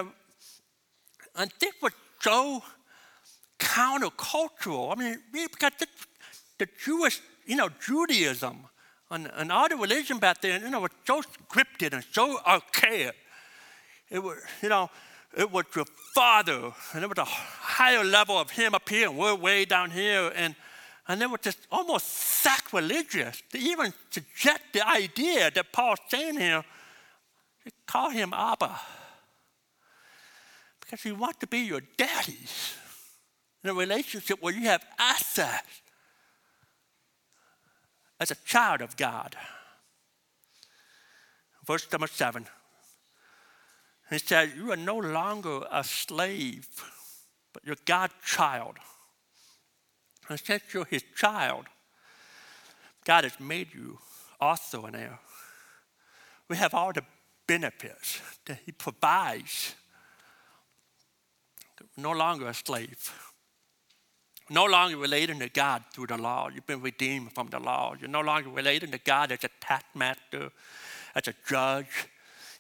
and, 1.37 1.53
this 1.59 1.73
was 1.81 1.93
so 2.21 2.63
countercultural. 3.59 4.93
I 4.93 4.95
mean, 4.97 5.19
because 5.33 5.73
the, 5.79 5.87
the 6.59 6.69
Jewish, 6.85 7.21
you 7.47 7.57
know, 7.57 7.71
Judaism 7.85 8.67
and, 9.11 9.31
and 9.37 9.51
all 9.51 9.69
the 9.69 9.77
religion 9.77 10.19
back 10.19 10.43
then, 10.43 10.63
you 10.63 10.71
know, 10.71 10.81
was 10.81 10.91
so 11.07 11.23
scripted 11.23 11.95
and 11.95 12.05
so 12.13 12.39
archaic. 12.47 13.17
It 14.11 14.23
was, 14.23 14.39
you 14.63 14.69
know, 14.69 14.91
it 15.37 15.51
was 15.51 15.65
your 15.75 15.87
father, 16.15 16.73
and 16.93 17.05
it 17.05 17.09
was 17.09 17.19
a 17.19 17.25
higher 17.25 18.05
level 18.05 18.37
of 18.39 18.51
him 18.51 18.75
up 18.75 18.89
here, 18.89 19.09
and 19.09 19.17
we're 19.17 19.35
way 19.35 19.65
down 19.65 19.91
here, 19.91 20.33
and 20.35 20.57
and 21.09 21.23
it 21.23 21.31
was 21.31 21.41
just 21.43 21.59
almost 21.73 22.07
sacrilegious 22.07 23.43
to 23.51 23.59
even 23.59 23.93
suggest 24.11 24.61
the 24.73 24.87
idea 24.87 25.51
that 25.51 25.73
Paul's 25.73 25.99
saying 26.09 26.39
here 26.39 26.65
Call 27.87 28.11
him 28.11 28.33
Abba. 28.33 28.81
Because 30.81 31.03
he 31.03 31.13
wants 31.13 31.39
to 31.41 31.47
be 31.47 31.59
your 31.59 31.83
daddy 31.97 32.39
in 33.63 33.71
a 33.71 33.75
relationship 33.75 34.43
where 34.43 34.55
you 34.55 34.63
have 34.63 34.85
access 34.99 35.63
as 38.19 38.31
a 38.31 38.37
child 38.45 38.81
of 38.81 38.97
God. 38.97 39.37
Verse 41.67 41.87
number 41.93 42.07
seven. 42.07 42.47
He 44.11 44.19
said, 44.19 44.53
You 44.57 44.73
are 44.73 44.77
no 44.77 44.97
longer 44.97 45.63
a 45.71 45.85
slave, 45.85 46.67
but 47.53 47.65
you're 47.65 47.77
God's 47.85 48.15
child. 48.25 48.77
And 50.29 50.39
since 50.39 50.63
you're 50.73 50.85
his 50.85 51.05
child, 51.17 51.67
God 53.05 53.25
has 53.25 53.39
made 53.41 53.75
you 53.75 53.99
also 54.41 54.85
an 54.85 54.95
heir. 54.95 55.19
We 56.49 56.57
have 56.57 56.75
all 56.75 56.93
the 56.93 57.05
benefits 57.51 58.21
that 58.47 58.59
He 58.65 58.71
provides. 58.71 59.75
No 61.97 62.13
longer 62.13 62.47
a 62.47 62.55
slave. 62.55 63.13
No 64.49 64.67
longer 64.67 64.97
relating 64.97 65.41
to 65.41 65.49
God 65.49 65.83
through 65.93 66.07
the 66.07 66.17
law. 66.17 66.49
You've 66.49 66.67
been 66.67 66.81
redeemed 66.81 67.33
from 67.33 67.49
the 67.49 67.59
law. 67.59 67.95
You're 67.99 68.09
no 68.09 68.21
longer 68.21 68.51
relating 68.51 68.93
to 68.93 68.99
God 68.99 69.33
as 69.33 69.43
a 69.43 69.51
taskmaster, 69.61 70.53
as 71.17 71.27
a 71.27 71.35
judge. 71.49 72.07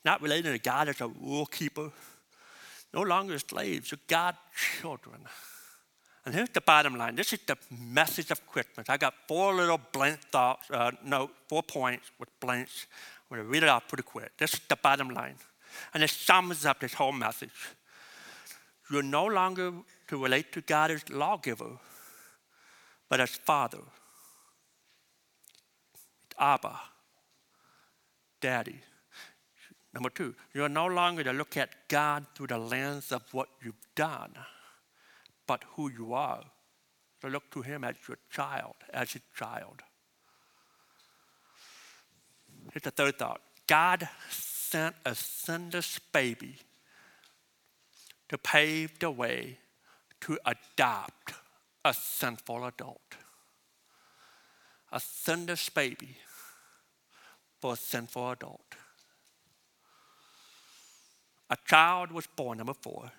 Not 0.05 0.22
relating 0.22 0.53
to 0.53 0.59
God 0.59 0.88
as 0.88 1.00
a 1.00 1.07
rule 1.07 1.46
keeper. 1.46 1.92
No 2.92 3.03
longer 3.03 3.38
slaves. 3.38 3.92
You're 3.92 4.07
God's 4.09 4.38
children. 4.81 5.20
And 6.24 6.35
here's 6.35 6.50
the 6.50 6.61
bottom 6.61 6.96
line. 6.96 7.14
This 7.14 7.33
is 7.33 7.40
the 7.46 7.57
message 7.70 8.31
of 8.33 8.44
Christmas. 8.46 8.88
I 8.88 8.96
got 8.96 9.14
four 9.29 9.55
little 9.55 9.81
blank 9.92 10.18
thoughts, 10.33 10.68
uh, 10.70 10.90
no, 11.05 11.31
four 11.48 11.62
points 11.62 12.11
with 12.18 12.29
blanks. 12.40 12.87
I'm 13.30 13.36
going 13.36 13.46
to 13.46 13.52
read 13.52 13.62
it 13.62 13.68
out 13.68 13.88
pretty 13.88 14.02
quick. 14.02 14.32
This 14.38 14.54
is 14.54 14.60
the 14.68 14.76
bottom 14.76 15.10
line. 15.10 15.36
And 15.94 16.02
it 16.02 16.10
sums 16.10 16.66
up 16.66 16.80
this 16.80 16.94
whole 16.94 17.12
message. 17.12 17.50
You're 18.90 19.04
no 19.04 19.26
longer 19.26 19.72
to 20.08 20.22
relate 20.22 20.52
to 20.52 20.60
God 20.62 20.90
as 20.90 21.08
lawgiver, 21.08 21.78
but 23.08 23.20
as 23.20 23.30
Father, 23.30 23.78
Abba, 26.38 26.80
Daddy. 28.40 28.80
Number 29.94 30.10
two, 30.10 30.34
you're 30.52 30.68
no 30.68 30.86
longer 30.86 31.22
to 31.22 31.32
look 31.32 31.56
at 31.56 31.88
God 31.88 32.26
through 32.34 32.48
the 32.48 32.58
lens 32.58 33.12
of 33.12 33.22
what 33.32 33.48
you've 33.62 33.74
done, 33.94 34.32
but 35.46 35.64
who 35.76 35.90
you 35.90 36.14
are. 36.14 36.42
To 37.20 37.28
look 37.28 37.50
to 37.50 37.60
Him 37.60 37.84
as 37.84 37.96
your 38.08 38.16
child, 38.30 38.76
as 38.94 39.12
His 39.12 39.22
child. 39.36 39.82
Here's 42.72 42.83
the 42.83 42.90
third 42.90 43.18
thought 43.18 43.40
God 43.66 44.09
sent 44.28 44.94
a 45.04 45.14
sinless 45.14 45.98
baby 46.12 46.56
to 48.28 48.38
pave 48.38 48.98
the 48.98 49.11
way 49.11 49.59
to 50.20 50.38
adopt 50.44 51.35
a 51.85 51.92
sinful 51.94 52.64
adult. 52.64 53.16
A 54.92 55.00
sinless 55.00 55.68
baby 55.68 56.16
for 57.61 57.72
a 57.72 57.76
sinful 57.76 58.30
adult. 58.30 58.74
A 61.48 61.56
child 61.66 62.12
was 62.12 62.26
born, 62.28 62.59
number 62.59 62.74
four, 62.74 63.11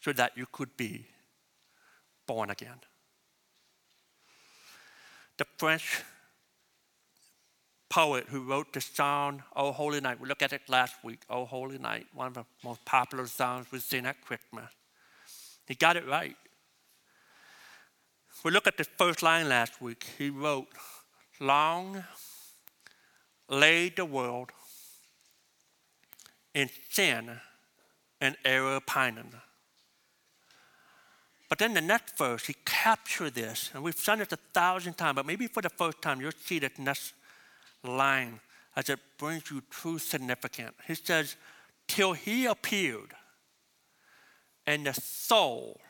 so 0.00 0.12
that 0.12 0.36
you 0.36 0.46
could 0.50 0.74
be 0.76 1.06
born 2.26 2.48
again. 2.48 2.80
The 5.36 5.44
French 5.58 6.02
poet 7.90 8.26
who 8.28 8.42
wrote 8.44 8.72
the 8.72 8.80
song, 8.80 9.42
Oh 9.54 9.72
Holy 9.72 10.00
Night. 10.00 10.20
We 10.20 10.28
looked 10.28 10.42
at 10.42 10.52
it 10.52 10.62
last 10.68 10.94
week, 11.04 11.20
Oh 11.28 11.44
Holy 11.44 11.76
Night, 11.76 12.06
one 12.14 12.28
of 12.28 12.34
the 12.34 12.44
most 12.64 12.82
popular 12.84 13.26
songs 13.26 13.66
we 13.70 13.80
sing 13.80 14.06
at 14.06 14.22
Christmas. 14.22 14.70
He 15.66 15.74
got 15.74 15.96
it 15.96 16.06
right. 16.06 16.36
We 18.42 18.52
looked 18.52 18.68
at 18.68 18.78
the 18.78 18.84
first 18.84 19.22
line 19.22 19.48
last 19.48 19.82
week. 19.82 20.06
He 20.16 20.30
wrote, 20.30 20.68
Long 21.40 22.04
lay 23.48 23.88
the 23.88 24.04
world 24.04 24.52
in 26.54 26.70
sin 26.88 27.30
and 28.20 28.36
error 28.44 28.80
pining. 28.80 29.32
But 31.48 31.58
then 31.58 31.74
the 31.74 31.80
next 31.80 32.16
verse, 32.16 32.46
he 32.46 32.54
captured 32.64 33.34
this, 33.34 33.70
and 33.74 33.82
we've 33.82 33.98
sung 33.98 34.20
it 34.20 34.32
a 34.32 34.38
thousand 34.54 34.94
times, 34.94 35.16
but 35.16 35.26
maybe 35.26 35.48
for 35.48 35.60
the 35.60 35.68
first 35.68 36.00
time, 36.00 36.20
you'll 36.20 36.30
see 36.32 36.60
that 36.60 36.78
next 36.78 37.14
line 37.84 38.40
as 38.76 38.88
it 38.88 38.98
brings 39.18 39.50
you 39.50 39.62
true 39.70 39.98
significance. 39.98 40.74
He 40.86 40.94
says, 40.94 41.36
Till 41.88 42.12
he 42.12 42.46
appeared, 42.46 43.14
and 44.66 44.86
the 44.86 44.94
soul 44.94 45.80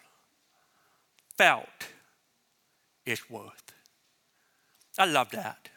felt 1.37 1.89
its 3.05 3.29
worth. 3.29 3.73
I 4.99 5.05
love 5.05 5.31
that. 5.31 5.69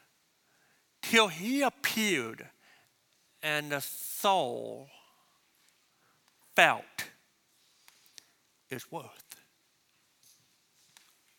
Till 1.01 1.27
he 1.27 1.61
appeared, 1.61 2.47
and 3.41 3.71
the 3.71 3.81
soul 3.81 4.87
felt 6.55 7.09
its 8.69 8.91
worth. 8.91 9.35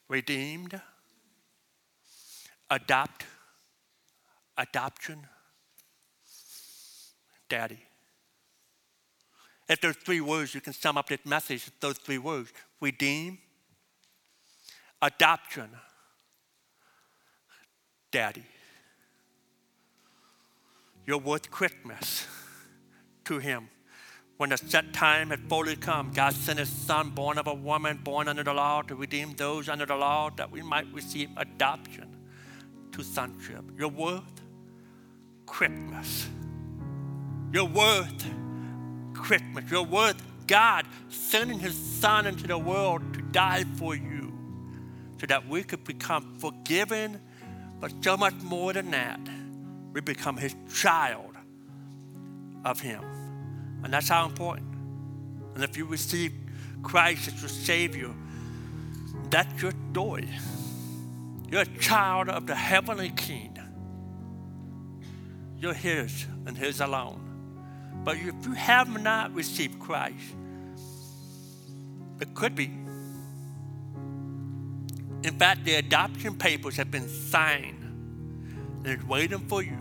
Redeemed, 0.09 0.81
adopt, 2.71 3.25
adoption, 4.57 5.27
daddy. 7.49 7.81
If 9.69 9.81
there's 9.81 9.97
three 9.97 10.21
words, 10.21 10.55
you 10.55 10.61
can 10.61 10.73
sum 10.73 10.99
up 10.99 11.09
this 11.09 11.25
message 11.25 11.65
with 11.65 11.81
those 11.81 11.99
three 11.99 12.19
words 12.19 12.53
redeem, 12.81 13.39
adoption, 15.01 15.71
daddy. 18.11 18.45
You're 21.07 21.19
worth 21.19 21.51
Christmas 21.51 22.27
to 23.25 23.39
him. 23.39 23.69
When 24.37 24.51
the 24.51 24.57
set 24.57 24.93
time 24.93 25.31
had 25.31 25.49
fully 25.49 25.77
come, 25.77 26.11
God 26.13 26.33
sent 26.33 26.59
his 26.59 26.69
son, 26.69 27.11
born 27.11 27.39
of 27.39 27.47
a 27.47 27.55
woman, 27.55 28.01
born 28.03 28.27
under 28.27 28.43
the 28.43 28.53
law, 28.53 28.83
to 28.83 28.95
redeem 28.95 29.35
those 29.35 29.69
under 29.69 29.87
the 29.87 29.95
law 29.95 30.31
that 30.37 30.51
we 30.51 30.61
might 30.61 30.93
receive 30.93 31.31
adoption 31.37 32.17
to 32.93 33.03
sonship. 33.03 33.65
You're 33.79 33.89
worth 33.89 34.44
Christmas. 35.47 36.29
You're 37.53 37.65
worth 37.65 38.27
Christmas. 39.15 39.65
You're 39.71 39.83
worth 39.83 40.23
God 40.47 40.87
sending 41.09 41.59
his 41.59 41.75
son 41.75 42.27
into 42.27 42.47
the 42.47 42.59
world 42.59 43.15
to 43.15 43.23
die 43.23 43.65
for 43.77 43.95
you 43.95 44.33
so 45.21 45.27
that 45.27 45.49
we 45.49 45.63
could 45.63 45.85
become 45.85 46.35
forgiven, 46.39 47.21
but 47.81 47.93
so 48.03 48.17
much 48.17 48.35
more 48.43 48.73
than 48.73 48.91
that, 48.91 49.21
we 49.93 50.01
become 50.01 50.37
his 50.37 50.55
child 50.75 51.37
of 52.65 52.81
him. 52.81 53.03
And 53.83 53.93
that's 53.93 54.09
how 54.09 54.27
important. 54.27 54.75
And 55.55 55.63
if 55.63 55.77
you 55.77 55.87
receive 55.87 56.33
Christ 56.83 57.29
as 57.29 57.41
your 57.41 57.49
Savior, 57.49 58.11
that's 59.31 59.63
your 59.63 59.73
story. 59.93 60.29
You're 61.51 61.63
a 61.63 61.79
child 61.79 62.29
of 62.29 62.47
the 62.47 62.55
heavenly 62.55 63.11
King. 63.11 63.54
You're 65.65 65.73
His 65.73 66.27
and 66.45 66.59
His 66.59 66.83
alone. 66.83 68.03
But 68.05 68.19
if 68.19 68.35
you 68.45 68.53
have 68.53 69.01
not 69.03 69.35
received 69.35 69.79
Christ, 69.79 70.35
it 72.21 72.35
could 72.35 72.55
be. 72.55 72.67
In 75.23 75.39
fact, 75.39 75.65
the 75.65 75.77
adoption 75.77 76.35
papers 76.35 76.77
have 76.77 76.91
been 76.91 77.09
signed 77.09 77.83
and 78.85 78.87
it's 78.87 79.05
waiting 79.05 79.39
for 79.39 79.63
you 79.63 79.79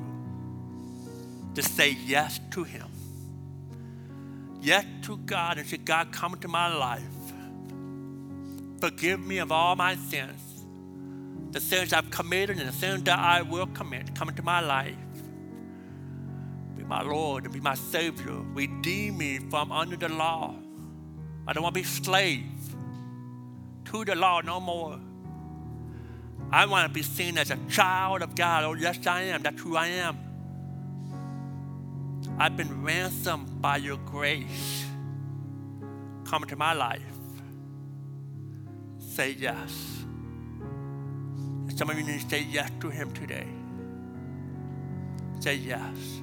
to 1.55 1.61
say 1.61 1.97
yes 2.05 2.39
to 2.51 2.63
Him. 2.63 2.87
Yes 4.61 4.85
to 5.01 5.17
God 5.17 5.57
and 5.57 5.67
say, 5.67 5.75
God, 5.75 6.13
come 6.13 6.35
into 6.35 6.47
my 6.47 6.73
life. 6.73 7.03
Forgive 8.79 9.19
me 9.19 9.39
of 9.39 9.51
all 9.51 9.75
my 9.75 9.97
sins, 9.97 10.63
the 11.51 11.59
sins 11.59 11.91
I've 11.91 12.09
committed 12.09 12.57
and 12.57 12.69
the 12.69 12.73
sins 12.73 13.03
that 13.03 13.19
I 13.19 13.41
will 13.41 13.67
commit. 13.67 14.15
Come 14.15 14.29
into 14.29 14.43
my 14.43 14.61
life. 14.61 14.95
My 16.93 17.01
Lord 17.01 17.45
and 17.45 17.51
be 17.51 17.59
my 17.59 17.73
Savior. 17.73 18.35
Redeem 18.53 19.17
me 19.17 19.39
from 19.39 19.71
under 19.71 19.95
the 19.95 20.09
law. 20.09 20.53
I 21.47 21.51
don't 21.51 21.63
want 21.63 21.73
to 21.73 21.81
be 21.81 21.87
slave 21.87 22.43
to 23.85 24.05
the 24.05 24.13
law 24.13 24.41
no 24.41 24.59
more. 24.59 24.99
I 26.51 26.67
want 26.67 26.87
to 26.87 26.93
be 26.93 27.01
seen 27.01 27.39
as 27.39 27.49
a 27.49 27.57
child 27.67 28.21
of 28.21 28.35
God. 28.35 28.63
Oh, 28.63 28.73
yes, 28.75 29.07
I 29.07 29.23
am. 29.23 29.41
That's 29.41 29.59
who 29.59 29.75
I 29.75 29.87
am. 29.87 30.19
I've 32.37 32.55
been 32.55 32.83
ransomed 32.83 33.59
by 33.59 33.77
your 33.77 33.97
grace. 33.97 34.85
Come 36.25 36.43
into 36.43 36.57
my 36.57 36.73
life. 36.73 37.01
Say 38.99 39.31
yes. 39.31 40.03
Some 41.75 41.89
of 41.89 41.97
you 41.97 42.05
need 42.05 42.21
to 42.21 42.29
say 42.29 42.43
yes 42.43 42.69
to 42.81 42.91
him 42.91 43.11
today. 43.13 43.47
Say 45.39 45.55
yes. 45.55 46.22